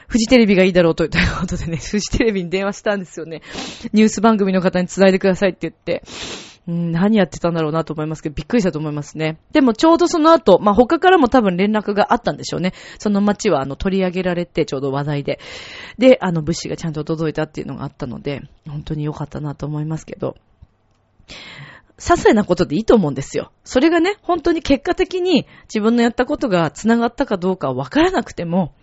[0.08, 3.40] フジテレビがいいだろうということでね、 フジテレビに電話したんですよね。
[3.92, 6.02] ニュース番組の方に伝えてくださいって言って。
[6.68, 9.38] うん、何やってたんだろうなと思いますけど、びっくりしたと思いますね。
[9.52, 12.72] でもちょうどその後、まあ、他からも多分連絡があったんでしょうね。
[12.98, 15.38] その街はあの取り上げられて、ちょうど話題で。
[15.98, 20.36] で、あの物資がちゃんと届いたっていうのがあったので、本当に良かったなと思いますけど。
[21.98, 23.52] 些細なことでいいと思うんですよ。
[23.64, 28.74] それがね、本当に結果的に自分のやったことが繋がったかどうかわからなくても、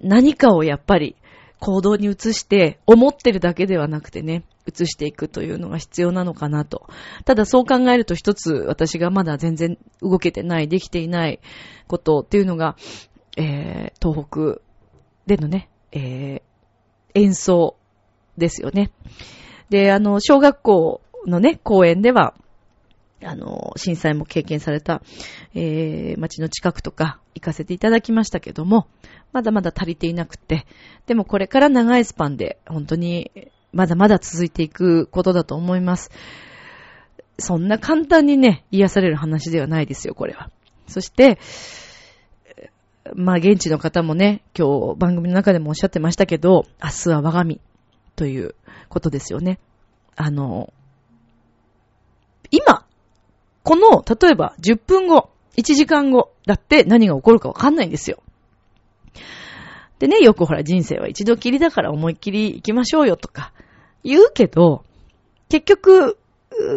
[0.00, 1.16] 何かをやっぱり
[1.60, 6.88] 行動に移して、思ってるだけではなくてね、移していくというのが必要なのかなと。
[7.24, 11.40] ただそう考えると一つ私がまだ全然動けてない、できていない
[11.86, 12.76] ことっていうのが、
[13.36, 14.60] えー、東北
[15.26, 17.76] でのね、えー、演奏
[18.36, 18.92] ですよね。
[19.70, 22.34] で、あの、小学校のね、公園では、
[23.22, 25.02] あの、震災も経験された、
[25.54, 28.88] えー、町の近くとか行かせていただきましたけども、
[29.32, 30.66] まだまだ足りていなくて、
[31.06, 33.30] でもこれから長いスパンで、本当に、
[33.72, 36.10] まだまだ続いていくことだと思います。
[37.38, 40.50] そんな簡単にね、癒される話ではないですよ、これは。
[40.86, 41.38] そして、
[43.14, 47.60] まあ、現地の方もね、今日番組の中でもおっしゃってましたけど、明日は我が身
[48.16, 48.54] という
[48.88, 49.58] ことですよね。
[50.16, 50.72] あの、
[52.50, 52.85] 今、
[53.66, 58.22] この、例えば10分後、1時間後だって何が起こるかわかんないんですよ。
[59.98, 63.52] でね、よくほら人生は一度きりだから思いっきり行きましょうよとか
[64.04, 64.84] 言うけど、
[65.48, 66.16] 結局、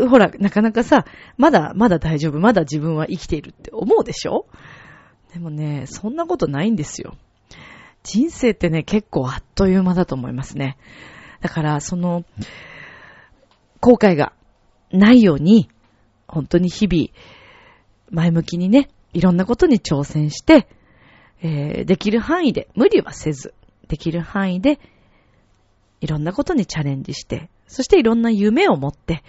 [0.10, 1.06] ほら、なかなかさ、
[1.38, 4.48] まだ、まだ大丈夫、まだ自分は生きているって思うでしょ？
[5.32, 7.18] でもね、そんなことないんですよ。
[8.02, 10.78] 人生ってね、結構あっという間だと思いますね。
[11.42, 12.26] だから、その、
[13.80, 14.34] 後悔が
[14.92, 15.70] ないように、
[16.30, 17.10] 本当に日々、
[18.12, 20.68] 前向きにね、いろんなことに挑戦して、
[21.42, 23.54] えー、できる範囲で、無理はせず、
[23.88, 24.80] できる範囲で、
[26.02, 29.24] いろんなことにチャレンジして、そしていろんな夢を持って、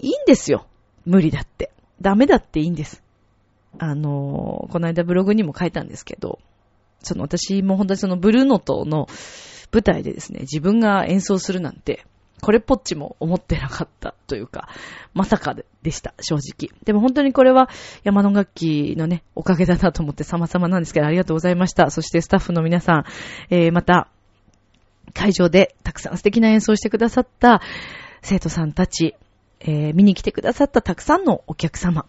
[0.00, 0.66] いいんですよ。
[1.04, 1.72] 無理だって。
[2.00, 3.02] ダメだっていいんです。
[3.78, 6.38] あのー、この間ブログにも書いたんですけど、
[7.00, 9.06] その私も本当にそのブルーノーの
[9.72, 12.04] 舞台でですね、自分が演奏するなんて、
[12.42, 14.68] これっぽっちも思ってなかったというか、
[15.14, 16.70] まさかでした、正直。
[16.84, 17.68] でも本当にこれは
[18.04, 21.90] 山の楽器のね、おかげだなと思って様々なんですけど、ありがとうございました。
[21.90, 23.04] そしてスタッフの皆さん、
[23.50, 24.08] えー、また、
[25.14, 27.62] 会場でたくさん素敵な演奏してくださった
[28.22, 29.14] 生徒さんたち、
[29.60, 32.06] えー、見に来てくださったたくさんのお客様、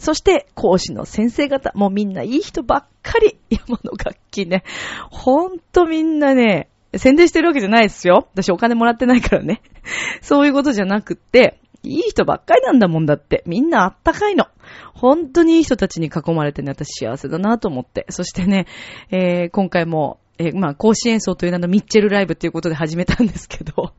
[0.00, 4.64] そして講師の先生方、もうみんないい人ばっかり、山の楽器ね。
[5.10, 8.28] ほんとみんなね、宣伝してるわけじゃないですよ。
[8.32, 9.62] 私お金もらってないからね。
[10.22, 13.42] そういうことじゃなくって、いい人ばっかりなんだもんだって。
[13.46, 14.46] みんなあったかいの。
[14.92, 18.06] 本当にいい人たちに囲まれてね、私幸せだなと思って。
[18.10, 18.66] そしてね、
[19.10, 23.92] えー、今回も、えー、まあ、講師演奏という名のミッチェルライブっていうことで始めたんですけど、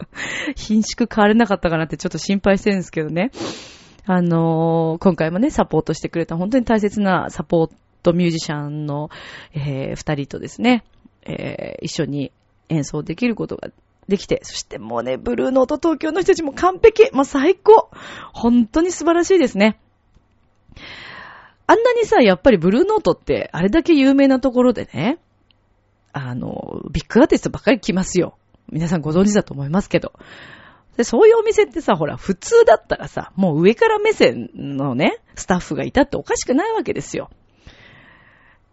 [0.56, 3.30] 品縮変われなかったかなってちょっと心配してるんですけどね。
[4.04, 7.70] あのー、今回もね、サポートしてくれた本当に大切なサポー
[8.02, 9.10] トミュージシャンの、
[9.54, 10.84] えー、二人とですね、
[11.24, 12.32] えー、一緒に
[12.68, 13.70] 演奏できることが
[14.08, 17.90] できて、そしてもうね、ブルーノート東京の人たちも完璧もう最高
[18.32, 19.78] 本当に素晴らしいですね。
[21.66, 25.18] あんなにさ、やっぱりブルーノートってあれだけ有名なところでね、
[26.12, 28.36] あの、ビッグアーティストばっかり来ますよ。
[28.70, 30.12] 皆さんご存知だと思いますけど。
[30.96, 37.30] で、そういうお店ってさ、ほら、普通だったらさ、もう上から目線のね、スタッフがいたっておかしくないわけですよ。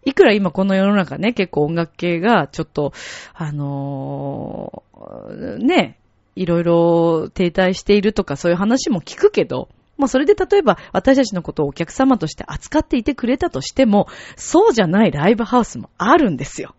[0.04, 2.92] いくら今この世の中ね、結構音楽系がちょっと、
[3.34, 5.98] あのー、ね、
[6.36, 16.74] いろいろ停滞しているとかそういう話も聞くけど、まあそれで例えば私たちのことをお客様として扱っていてくれたとしても、そうじゃないライブハウスもあるんですよ。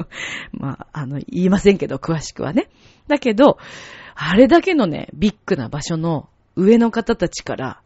[0.52, 2.68] まあ、あの、言いませんけど、詳しくはね。
[3.06, 3.56] だけど、
[4.14, 7.80] あれだけのね、ビッグな場所の上の方たちから、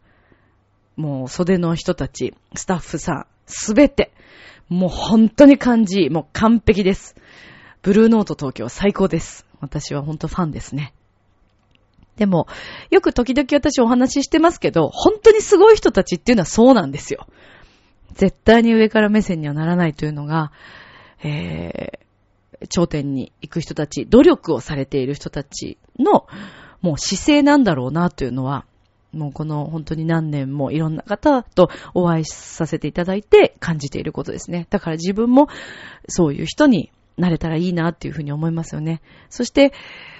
[0.97, 4.11] もう袖の人たち、スタッフさん、すべて、
[4.69, 7.15] もう本当に感じ、もう完璧です。
[7.81, 9.45] ブルーノート東京最高です。
[9.59, 10.93] 私は本当ファンですね。
[12.15, 12.47] でも、
[12.91, 17.27] よく時々私お話ししてますけど、本当にすごい人たちっていうのはそうなんですよ。
[18.13, 20.51] 絶対に上から目線にはならないというのが、
[21.23, 22.03] えー
[22.67, 26.27] 頂点に行く人たち、努力をされている人たちの、
[26.81, 28.65] もう姿勢なんだろうなというのは、
[29.13, 34.67] もうこの本当に何年もいろんな方とお会いさせていただいて感じていることですね。
[34.69, 35.47] だから自分も
[36.07, 39.01] そういう人になれたらいいなっていうふうに思いますよね。
[39.29, 39.71] そして、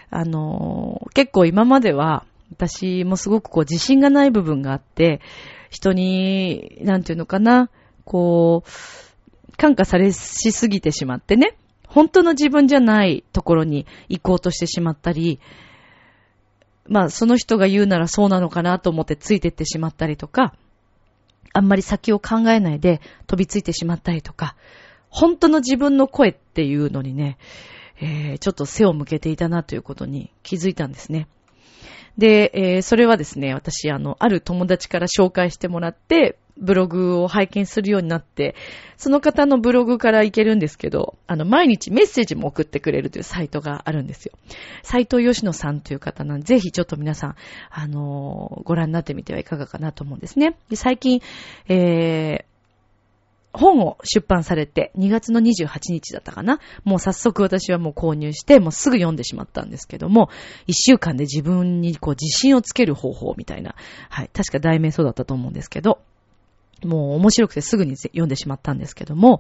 [0.10, 5.22] あの、結構今までは私もすごくこう自信がない部分があって、
[5.70, 7.70] 人に、なんていうのかな、
[8.06, 11.58] こう、感化されしすぎてしまってね。
[11.88, 15.40] 本当の自分じゃないところに行こうとしてしまったり、
[16.88, 20.54] まあその人が言うならそうなのかなと思ってついてってしまったりとか、
[21.54, 24.56] あんまり先を考えないで飛びついてしまったりとか、
[25.10, 27.38] 本当の自分の声っていうのにね、
[28.02, 31.28] えー、ちょっと背を向けていたなということに気づいたんですね。
[32.18, 38.56] で、えー、それはですね、私、あの、ある友達から紹介してもらって、ブログを拝見するようになって、
[38.98, 44.34] その方のブログから行けるんですけど、あの、毎日メッセージも送ってくれるというサイトがあるんですよ。
[44.84, 47.36] 斎藤義野さんという方なんで、ぜひちょっと皆さん、
[47.70, 50.56] あのー、ご覧になってみてはいかがかなと思うんですね。
[50.70, 51.22] で最近、
[51.68, 52.54] えー、
[53.54, 60.30] 本を出版されて、2月の28日だったかなもう早速私はもう購入して、もうすぐ読んでしまったんですけども、
[60.68, 63.76] 1週間で自分にこう自信をつける方法みたいな、
[64.10, 66.00] はい、確か題名そうだったと思うんですけど、
[66.84, 69.40] もう面白くてすぐに読んでしまったんですけども、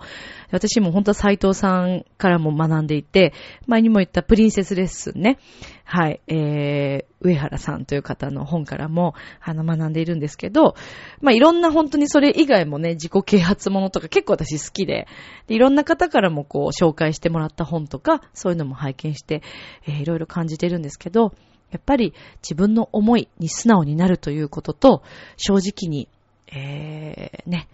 [0.51, 3.33] 私も本当は斎藤さんからも学んでいて、
[3.67, 5.37] 前にも言ったプリンセスレッスンね。
[5.85, 10.75] はい、えー、上原さんという方の本からも、あの、学んでいるんですけど、
[11.21, 15.07] まあ、いろんな本当にそれ以外もね、自己啓発ものとか結構私好きで、
[15.47, 19.43] でいろんな方からもこう、紹介してもらった本とか、そういうのも拝見して、
[19.85, 21.33] えー、いろいろ感じてるんですけど、
[21.71, 25.03] やっぱり自分の思いに素直になるということと、
[25.37, 26.07] 正直に
[26.55, 27.67] えー、ね。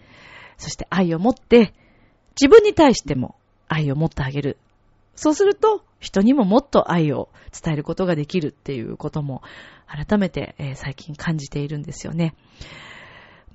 [0.58, 1.72] そして愛を持って、
[2.40, 3.34] 自分に対しても
[3.68, 4.58] 愛を持ってあげる。
[5.14, 9.42] そうすると、人にももっと愛を伝えることができるっていうことも、
[9.86, 12.34] 改めて、えー、最近感じているんですよね。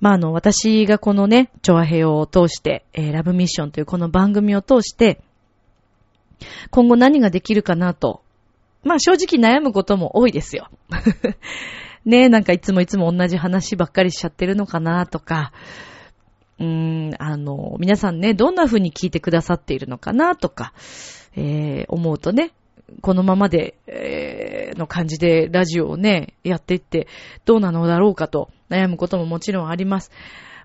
[0.00, 5.22] まあ、あの、私がこのね、チョアヘヨを通して、えー、ラブミッションというこの番組を通して、
[6.70, 8.22] 今後何ができるかなと
[8.86, 10.68] まあ正直悩むことも多いですよ。
[12.06, 15.52] ね、なんかいつもいつも同じ話ばっかりしちゃってるのかなとか、
[16.58, 20.72] うーん、あの、皆さんね、どんな風に聞いてくださっているのかなとか、
[21.34, 22.52] えー、思うとね、
[23.00, 27.08] このままで、えー、の感じでラジオをね、やっていって
[27.44, 30.12] どうなのだろうかと悩むことももちろんあります。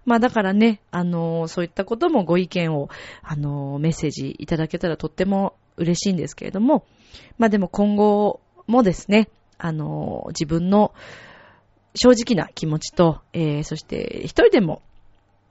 [0.06, 2.89] まあだからね、あのそういったこともご意見を、
[3.24, 6.86] あのメッセージいただけたらとっても嬉しいんですけれども、
[7.38, 10.94] まあでも今後もですね、あの自分の
[11.94, 14.82] 正直な気持ちと、えー、そして一人でも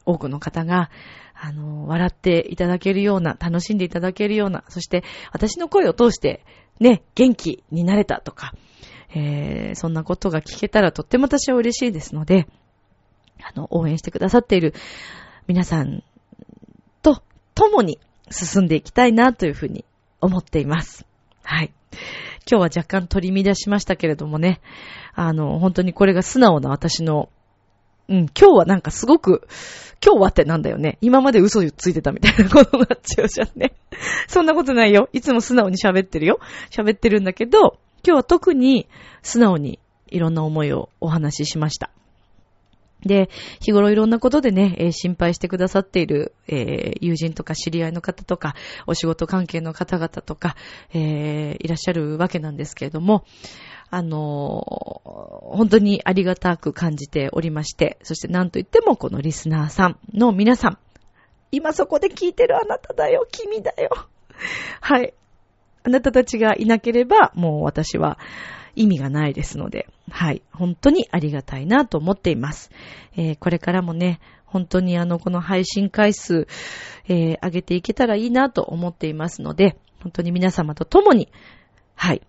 [0.05, 0.91] 多くの方が、
[1.35, 6.45] あの、笑っていただけるような、楽しんでいただけるような、そして私の声を通して
[6.81, 8.53] ね、元気になれたとか、
[9.15, 12.47] えー、そんなことが聞けたらとっても私は嬉しいですので、
[13.43, 14.75] あの、応援してくださっている
[15.47, 16.03] 皆さん
[17.03, 17.23] と
[17.55, 17.99] 共に
[18.31, 19.85] 進んでいきたいなというふうに
[20.21, 21.07] 思っています。
[21.43, 21.73] はい。
[22.49, 24.61] 今日は若干取り乱しましたけれどもね、
[25.15, 27.29] あの、本当にこれが素直な私の、
[28.09, 29.47] うん、今日はなんかすごく、
[30.05, 30.99] 今日はってなんだよね。
[31.01, 33.75] 今まで嘘ついてたみたいなことになっちゃうじゃんね。
[34.29, 35.09] そんなことないよ。
[35.13, 36.41] いつも素直に喋ってるよ。
[36.71, 38.89] 喋ってるんだけど、今日は特に
[39.23, 39.79] 素直に
[40.09, 41.91] いろんな思いをお話ししました。
[43.05, 43.31] で、
[43.61, 48.55] 日頃いろんなことでね、えー、心配してくださっている、えー、友人とか知り合いの方とか、
[48.87, 50.57] お仕事関係の方々とか、
[50.93, 53.25] えー、いらっしゃるわけなんですけれども、
[53.93, 54.63] あの
[55.53, 60.79] 本当にありがたく感じておりまして、そして何と言ってもこのリスナーさんの皆さん、
[61.51, 63.91] 今そこで聞いてるあなただよ、君だよ。
[64.81, 65.15] はい。
[65.83, 68.19] あなたたちがいなければ、もう私は、
[68.75, 72.71] 意味がないですので、はい、本当にありがたいなと思っています。
[73.17, 76.47] えー、これからもね、本当にあの、この配信回数、
[77.09, 81.31] えー、上げていけたらいいなと思っていますので、本当に皆様と共に、
[81.95, 82.23] はい、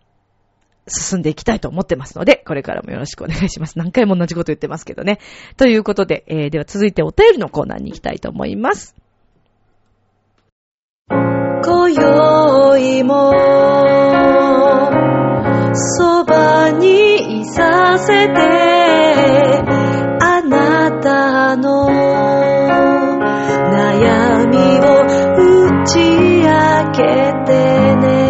[0.88, 3.78] 進んでいきたいと思ってますので、これからもよろしくお願いします。
[3.78, 5.20] 何回も同じこと言ってますけどね。
[5.58, 8.96] ということで、えー、では続いてお便りのコーナーに行きたいと思います。
[11.64, 13.32] 今宵も
[18.02, 18.34] せて
[20.20, 21.88] あなたの
[23.72, 25.06] 悩みを
[25.38, 26.50] 打ち明
[26.92, 27.02] け
[27.46, 27.54] て
[27.96, 28.22] ね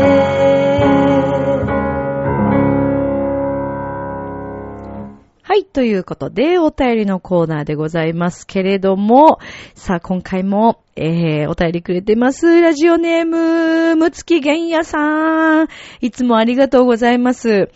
[5.43, 9.39] はい、ということで、お便りのコーナーでございますけれども、
[9.75, 12.61] さあ、今回も、えー、お便りくれてます。
[12.61, 15.67] ラジオネーム、むつきげんやさん。
[15.99, 17.69] いつもありがとうございます。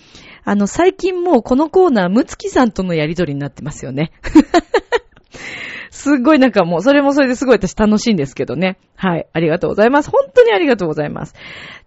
[0.46, 4.12] あの、最近もうこのコーナー、むつきさんとのやりとりになってますよね。
[5.90, 8.78] すっごいなんかもう、それもそれですごい私楽しいんですけどね。
[8.96, 9.28] はい。
[9.34, 10.12] ありがとうございます。
[10.12, 11.34] 本当にありがとうございます。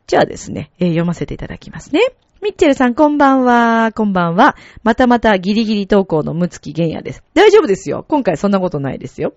[0.09, 2.01] じゃあですね、えー、読ませていただきますね。
[2.43, 3.93] ミッチェルさん、こんばんは。
[3.93, 4.57] こんばんは。
[4.83, 7.23] またまたギリギリ投稿のムツキゲンヤです。
[7.35, 8.05] 大丈夫ですよ。
[8.09, 9.35] 今回そんなことないですよ。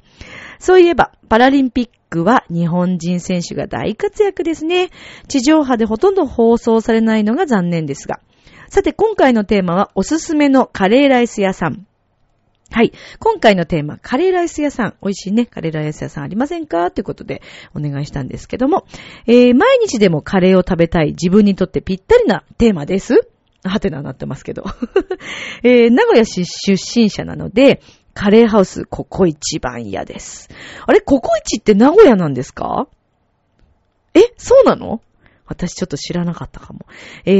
[0.57, 4.89] そういえば、パラリンピックは日本人選手が大活躍ですね。
[5.27, 8.19] 地上波でほとんど放送されないのが残念ですが。
[8.71, 11.85] さて、今回のテーマはおすすめのカレーライス屋さん。
[12.69, 12.93] はい。
[13.19, 14.95] 今回のテーマ、カレーライス屋さん。
[15.03, 15.45] 美味しいね。
[15.45, 16.89] カレーライス屋さんありませんか？
[16.89, 17.41] ということで
[17.75, 18.85] お願いしたんですけども、
[19.27, 23.27] えー、毎日でもカレーを食べたい自分にとってぴったりなテーマです。
[23.65, 24.63] はてななってますけど。
[25.63, 27.81] えー、名古屋市出身者なので、
[28.13, 30.47] カレーハウスココイチ番屋です。
[30.87, 32.87] あれ、ココイチって名古屋なんですか？
[34.13, 35.01] え、そうなの？
[35.45, 36.85] 私ちょっと知らなかったかも。
[37.25, 37.33] え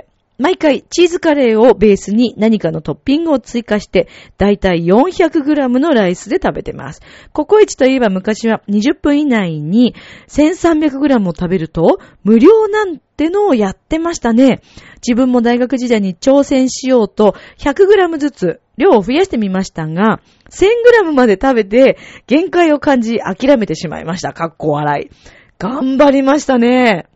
[0.00, 7.02] ー、毎回チーズカレーをベースに何かのトッピングを追加して、だいたい 400g のライスで食べてます。
[7.32, 9.94] ココイチといえば昔は20分以内に
[10.28, 14.60] 1300g を食べると無料なんてのをやってましたね。
[15.06, 20.20] 自分も大学時代に挑戦しようと 100g ずつ量を増やしてみましたが、
[20.50, 24.32] 1000g まで食べて限界を感じ諦めてしまいました。
[24.32, 25.10] かっこ笑い。
[25.58, 27.06] 頑張りましたね。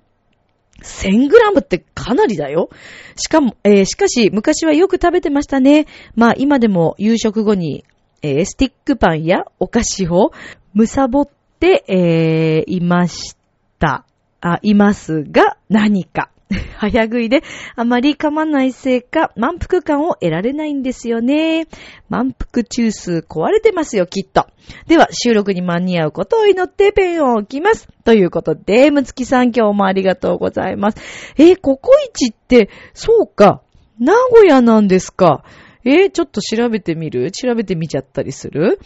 [0.83, 2.71] 1000グラムってかなりだよ。
[3.17, 5.87] しかも、えー、しかし、昔はよく食べてましたね。
[6.15, 7.85] まあ、今でも夕食後に、
[8.23, 10.33] えー、スティックパンやお菓子を
[10.75, 11.29] むさぼっ
[11.61, 13.37] て、えー、いまし
[13.79, 14.05] た。
[14.41, 16.31] あ、いますが、何か。
[16.79, 17.43] 早食いで
[17.77, 21.67] あまり噛まないせいか満腹感を得られないんですよね。
[22.09, 24.47] 満腹中枢壊れてますよ、きっと。
[24.87, 27.89] では、収録に間に合うことを祈ってペンを置きます。
[28.05, 30.99] ということで、むつきさん今日もありがとうございます。
[31.37, 33.61] えー、ココイチって、そうか、
[33.99, 35.45] 名古屋なんですか。
[35.85, 37.31] えー、ちょっと調べてみる？
[37.31, 38.79] 調べてみちゃったりする？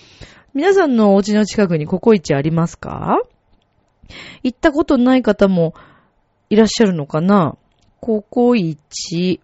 [0.54, 3.18] 皆さんのお家の近くにココイチありますか？
[4.42, 5.74] 行ったことない方も
[6.52, 7.56] いらっしゃるのかな？
[7.98, 9.40] ココイチ。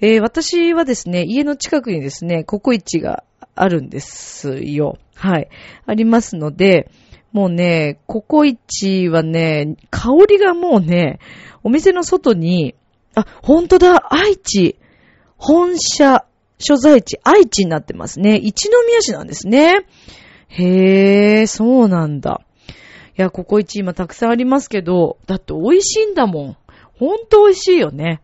[0.00, 3.22] えー私はですね、家の近くにですね、ココイチが
[3.54, 4.96] あるんですよ。
[5.14, 5.50] はい。
[5.84, 6.90] ありますので、
[7.32, 11.18] もうね、ココイチはね、香りがもうね、
[11.62, 12.76] お店の外に、
[13.14, 14.78] あ、ほんとだ、愛知、
[15.36, 16.24] 本社、
[16.58, 18.36] 所在地、愛知になってますね。
[18.36, 19.84] 一宮市なんですね。
[20.48, 22.40] へー、そうなんだ。
[23.18, 26.56] いや、ココイチ今たくさんありますけど、だって美味しいんだもん。
[26.98, 28.22] ほんと美味しいよね。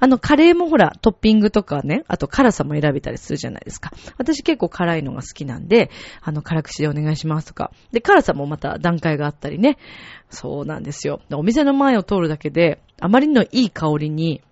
[0.00, 3.92] あの、カレーもほら、トッピングとかね、あと辛さも選べたりするじゃないですか。
[4.18, 5.90] 私結構辛いのが好きなんで、
[6.22, 7.70] あの、辛口でお願いしますとか。
[7.92, 9.78] で、辛さもまた段階があったりね。
[10.28, 11.20] そうなんですよ。
[11.32, 14.42] お店の前を通るだけで、あまりのいい香りに、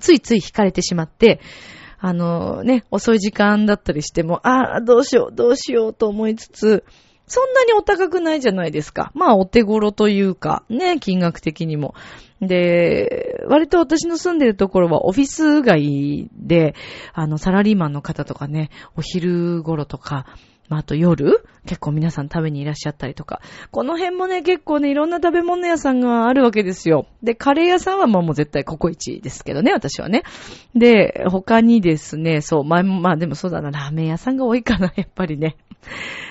[0.00, 1.40] ついつい惹かれてしまって、
[1.98, 6.84] あのね、遅い時間だったりしても、ああ、どうしよう、どうしようと思いつつ、
[7.26, 9.10] そんなにお高くないじゃないですか。
[9.14, 11.94] まあ、お手頃というか、ね、金額的にも。
[12.40, 16.74] で、割と私の住んでるところはオフィス街で、
[17.12, 20.26] あの、サラリーマンの方とかね、お昼頃とか、
[20.68, 23.40] まあ、あと夜結構皆さん食べにいらっしゃったりとか。
[23.70, 27.06] この辺もね、結構ね、いろんな食べ物屋さんがあるわけですよ。
[27.22, 30.22] で、カレー屋さんはまあもう絶対ココイチですけどね、私はね。
[30.74, 35.56] で、他にですね、そう、まあ、まあでもそうだな、ラーメン屋さんが多いかな、 やっぱりね。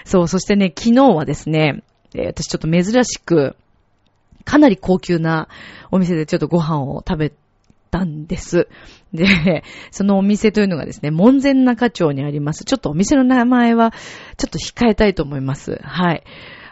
[0.05, 1.83] そう、そしてね、昨日はですね、
[2.15, 3.55] えー私ちょっと珍しく、
[4.45, 5.47] かなり高級な
[5.89, 7.33] お店でちょっとご飯を食べ
[7.89, 8.67] たんです。
[9.13, 12.65] で、そのお店というのがですね、門前仲町にあります。
[12.65, 13.91] ちょっとお店の名前は
[14.37, 15.79] ちょっと控えたいと思います。
[15.83, 16.23] はい。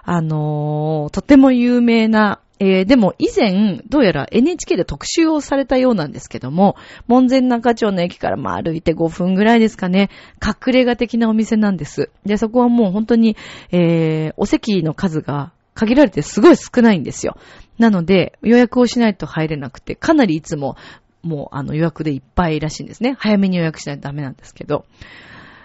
[0.04, 6.76] あのーとても有名な、えーでも以前、どうやら NHK で特集をされたようなんですけども、
[7.08, 10.10] 門前仲町の駅からまあ歩いて5分ぐらいですかね、
[10.44, 12.10] 隠れ家的なお店なんです。
[12.26, 13.38] で、そこはもう本当に、
[13.72, 17.38] えーお席の数が限られてすごい少ないんですよ。
[17.78, 20.76] なので、予約をしないと入れなくて、かなりいつも、
[21.24, 23.16] もうあの予約でいっぱいらしいんですね。
[23.20, 24.86] 早めに予約しないとダメなんですけど。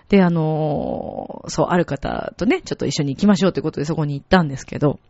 [0.09, 5.01] で、あのそう、ある方とね、ちょっと一緒に行きましょうということでそこに行ったんですけど、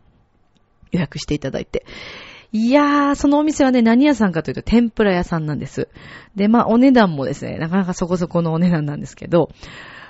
[0.91, 1.85] 予約していただいて。
[2.53, 5.89] いやー、そのお店はね、何屋さんかというと天ぷら屋さんなんです。
[6.35, 9.49] で、まあ、お値段もですね、なかなかそこそこのお値段なんですけど、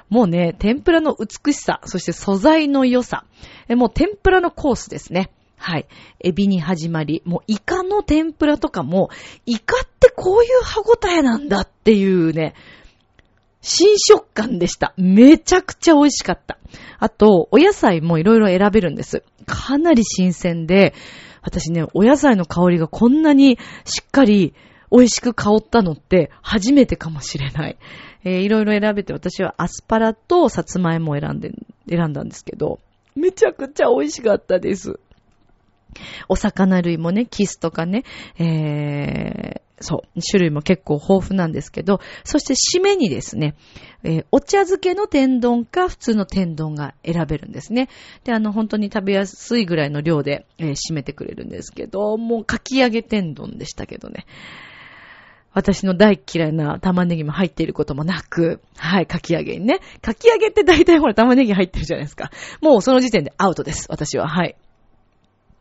[0.10, 3.26] もうね、天ぷらの美しさ、そして素材の良さ、
[3.70, 5.32] もう天ぷらのコースですね。
[5.58, 5.88] はい。
[6.20, 9.10] エビに始まり、もうイカの天ぷらとかも、
[9.46, 12.54] イカってこういう歯ごたえなんだっていうね、
[13.62, 14.94] 新食感でした。
[14.98, 16.58] めちゃくちゃ美味しかった。
[17.00, 19.24] あと、お野菜もいろいろ選べるんです。
[19.46, 20.94] かなり新鮮で、
[21.42, 24.54] 私ね、お野菜の香りがこんなにしっかり
[24.92, 27.78] 美味しく香ったのって初めてかもしれない。
[28.24, 31.52] えーいろいろ選べて私はアスパラとさつまいもを選んで、
[31.90, 32.80] 選んだんですけど、
[33.16, 35.00] めちゃくちゃ美味しかったです。
[36.30, 38.04] お魚類もね、キスとかね、
[38.40, 43.56] えー、そう、種類も結構豊富なんですけど、そして締めにですね、
[44.04, 47.90] えーお茶漬けの天丼か普通の天丼が選べるんですね。
[48.24, 54.26] で、あの、本当に食べやすいぐらいの量で、えー締めてくれるんですけど、もうかき揚げ天丼でしたけどね。
[55.54, 59.80] 私の大嫌いな玉ねぎも入っていることもなく、はい、かき揚げにね。
[60.02, 62.30] かき揚げって大体ほら玉ねぎ入ってるじゃないですか。
[62.62, 64.28] もうその時点でアウトです、私は。
[64.28, 64.56] はい。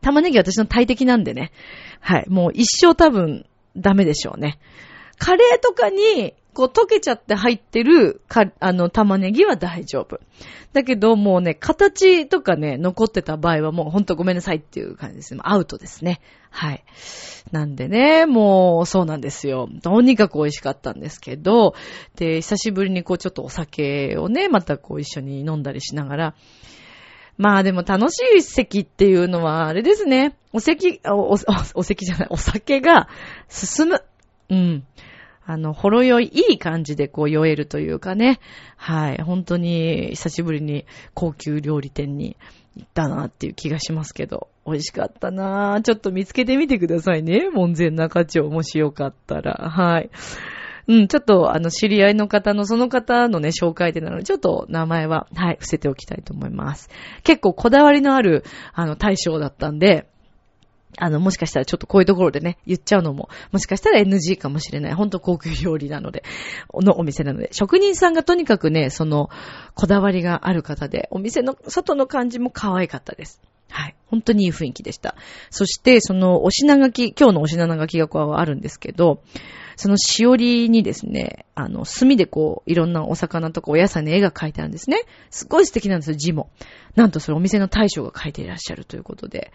[0.01, 1.51] 玉ねぎ私の大敵なんでね。
[1.99, 2.25] はい。
[2.29, 3.45] もう一生多分
[3.75, 4.59] ダメでしょうね。
[5.17, 10.19] カレーとかに、こう溶けちゃって入ってるか、あの、玉ねぎは大丈夫。
[10.73, 15.41] だけど、もうね、形とかね、残ってた場合はもうほんとごめんなさいっていう感じですね。
[15.43, 16.19] アウトですね。
[16.49, 16.83] はい。
[17.51, 19.69] なんでね、もう、そうなんですよ。
[19.83, 21.75] とにかく美味しかったんですけど、
[22.15, 26.35] で、久しぶりにこうちょっとお酒をね、またこう一緒に飲んだりしながら、
[27.37, 30.35] まあでも楽しい席っていうのはあれですね。
[30.53, 31.37] お席、お、お、
[31.75, 33.07] お席じゃない、お酒が
[33.47, 34.03] 進む。
[34.49, 34.83] うん。
[35.49, 38.39] あの、ほろ酔い、いい感じでこう酔えるというかね。
[38.75, 39.21] はい。
[39.21, 42.35] 本当に久しぶりに高級料理店に
[42.75, 44.49] 行ったなっていう気がしますけど。
[44.65, 47.49] 美味しかったなぁちょっと見つけてみてくださいね。
[47.49, 49.69] 門前仲町もしよかったら。
[49.69, 50.09] はい。
[50.87, 56.89] うん、ちょっと、あの、知り合いの方の、その方のね、紹介でなので、ちょっと名前は、はい、伏せておきたいと思います。
[57.23, 60.07] 結構こだわりのある、あの、大将だったんで、
[60.97, 64.93] あの、もしかしたらちょっとこういうところでね、言っちゃうのも、もしかしたら NG かもしれない。
[64.93, 66.23] ほんと高級料理なので、
[66.73, 67.49] のお店なので。
[67.51, 69.29] 職人さんがとにかくね、その、
[69.75, 73.41] こだわりがある方で、お店の外の感じも可愛かったです。
[73.69, 73.95] はい。
[74.07, 75.15] 本当にいい雰囲気でした。
[75.51, 79.21] そして、その、お品書き、今日のお品書きがこうあるんですけど、
[79.77, 85.03] そのしおりにですね、あの、墨でこう、いろんなお魚とかお野菜の絵が描いてあるんですね。
[85.29, 86.49] すごい素敵なんですよ、字も。
[86.95, 89.51] なんとそれお店の大将が描いていらっしゃるということで。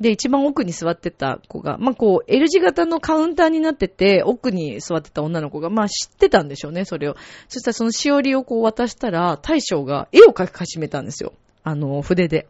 [0.00, 7.16] で、一番奥に座ってた子が、まあ、こう、L 字型のカウンターになってて、奥に座ってた女の子が、まあ、知ってたんでしょうね、それを。
[7.48, 11.32] そしたらそのしおりをこう渡したら、大将が絵を描き始めたんですよ。
[11.64, 12.46] あの、筆で。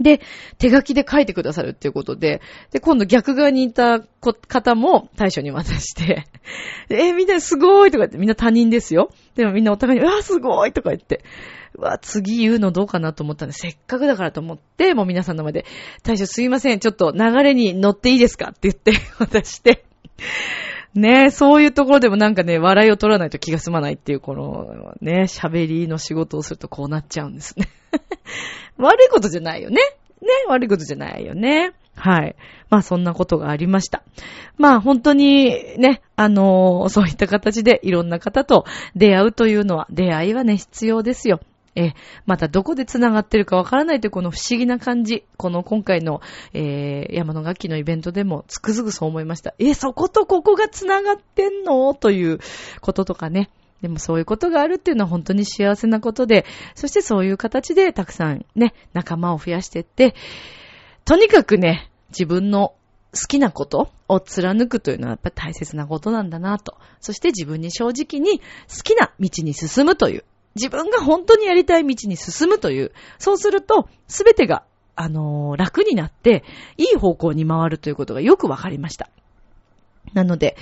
[0.00, 0.20] で、
[0.58, 2.40] 手書きで書いてくださるっていうことで、
[2.70, 6.24] で、今度逆側にいた方も大将に渡して、
[6.88, 9.10] え、みんなすごいとか言って、みんな他人ですよ。
[9.34, 11.24] でもみんなお互いに、うわ、すごいとか言って、
[11.74, 15.64] うわ、次言うのどうかなと思ったんで、せっかくだからと思って、もう皆さんの前で、
[16.02, 18.50] 大将すいません、ちょっと流れに乗っていいですか？
[18.50, 19.84] って言って渡して、
[20.94, 27.68] ねえ、そういうところでもなんかね、笑いを取らないと気が済まないっていう、この、ね、喋りの仕事をするとこうなっちゃうんですね。
[28.78, 29.76] 悪いことじゃないよね。
[30.20, 31.72] ね、悪いことじゃないよね。
[31.94, 32.36] はい。
[32.70, 34.02] まあそんなことがありました。
[34.56, 38.64] まあ本当にね、あのー、そういった形でいろんな方と
[38.94, 41.40] 出会うというのは、出会いはね、必要ですよ。
[41.78, 41.94] え、
[42.26, 45.24] またどこで繋がってるかわからないというこの不思議な感じ。
[45.36, 46.20] この今回の、
[46.52, 49.54] えー、山の楽器のイベントでもつくづくそう思いました。
[49.60, 51.94] え、そことここが繋がってんの？
[51.94, 52.40] という
[52.80, 53.48] こととかね。
[53.80, 60.16] でもそういうことがあるっていうのは本当に幸せなことで、そしてそういう形でたくさんね、仲間を増やしていって、
[61.04, 62.74] とにかくね、自分の
[63.12, 66.76] 好きなことを貫くというのはやっぱ大切なことなんだなと。
[67.00, 70.24] そして自分に正直に好きな道に進むという。
[70.54, 72.92] 自分が本当にやりたい道に進むという。
[73.18, 74.64] そうすると、すべてが、
[74.96, 76.44] あのー、楽になって、
[76.76, 79.08] いい方向に回るということがよくわかりました。
[80.14, 80.56] なので、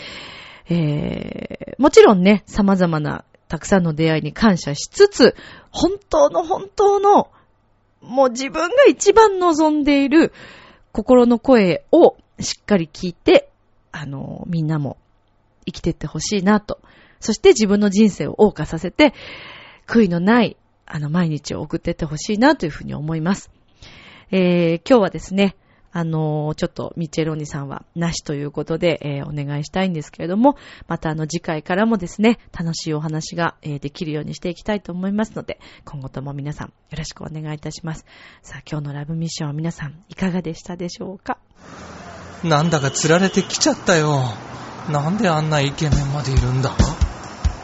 [0.68, 5.36] えー、もちろんね、様々なたくさんの出会いに感謝しつつ、
[5.70, 7.30] 本当の本当の、
[8.02, 10.32] もう自分が一番望んでいる
[10.92, 13.50] 心の声をしっかり聞いて、
[13.92, 14.98] あの、みんなも
[15.64, 16.80] 生きてってほしいなと。
[17.20, 19.14] そして自分の人生を謳歌させて、
[19.86, 20.56] 悔いのない、
[20.86, 23.50] あの、毎日を送ってってほしいなというふうに思います。
[24.30, 25.56] えー、今日はですね、
[25.92, 30.56] あの、ちょっとミチェローニさんはなしということで、えー、お願いしたいんですけれども、
[30.88, 38.04] またあの次回からもですね、楽しいお話が、えー、できるようにしていきたいと思いますので、今後とも皆さんよろしくお願いいたします。
[38.42, 41.38] さあ、今日のラブミッションは皆さんいかがでしたでしょうか？
[42.44, 44.22] なんだか釣られてきちゃったよ。
[44.90, 46.72] なんであんなイケメンまでいるんだ？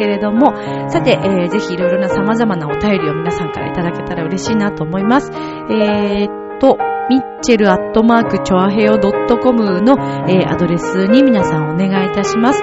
[0.00, 0.54] けれども、
[0.88, 5.30] さて、えー、ぜひいろいろな様々なお便りを皆さんからいただけたら嬉しいなと思います。
[5.30, 6.78] えーっと、
[7.10, 9.96] ミッチェルアットマークチョアヘヨドットコムの、
[10.26, 12.62] えーアドレスに皆さんお願いいたします。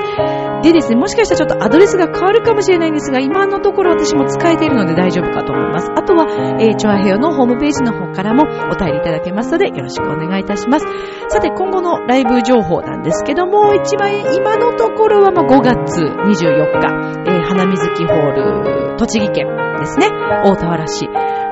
[0.64, 5.92] でですね、もしかしたらちょっとアドレスが変わるかもしれないんですが、今のところ私も使えているので大丈夫かと思います。
[5.96, 6.26] あとは、
[6.60, 10.86] えー、チョアヘヨのホームページの方からもお便りいただけますので、よろしくお願いいたします。
[11.30, 19.48] さて、今後のライブ情報なんですけども、一番今のところはまあ5月24日、えー花水木ホール、栃木県
[19.80, 20.08] ですね、
[20.44, 21.08] 大田原市。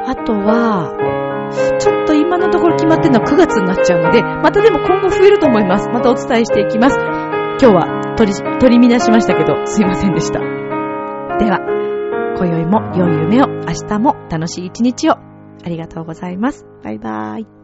[0.07, 0.91] あとは、
[1.79, 5.89] ちょっと今のところ決まってるのは9月になっちゃうので、またでも今後増えると思います。
[5.89, 6.97] またお伝えしていきます。
[7.61, 10.39] 今日は取り、取り乱しましたけど、すいませんでした。
[10.39, 10.45] で
[11.49, 11.59] は、
[12.37, 15.13] 今宵も良い夢を、明日も楽しい一日を。
[15.13, 16.65] ありがとうございます。
[16.83, 17.54] バイバーイ。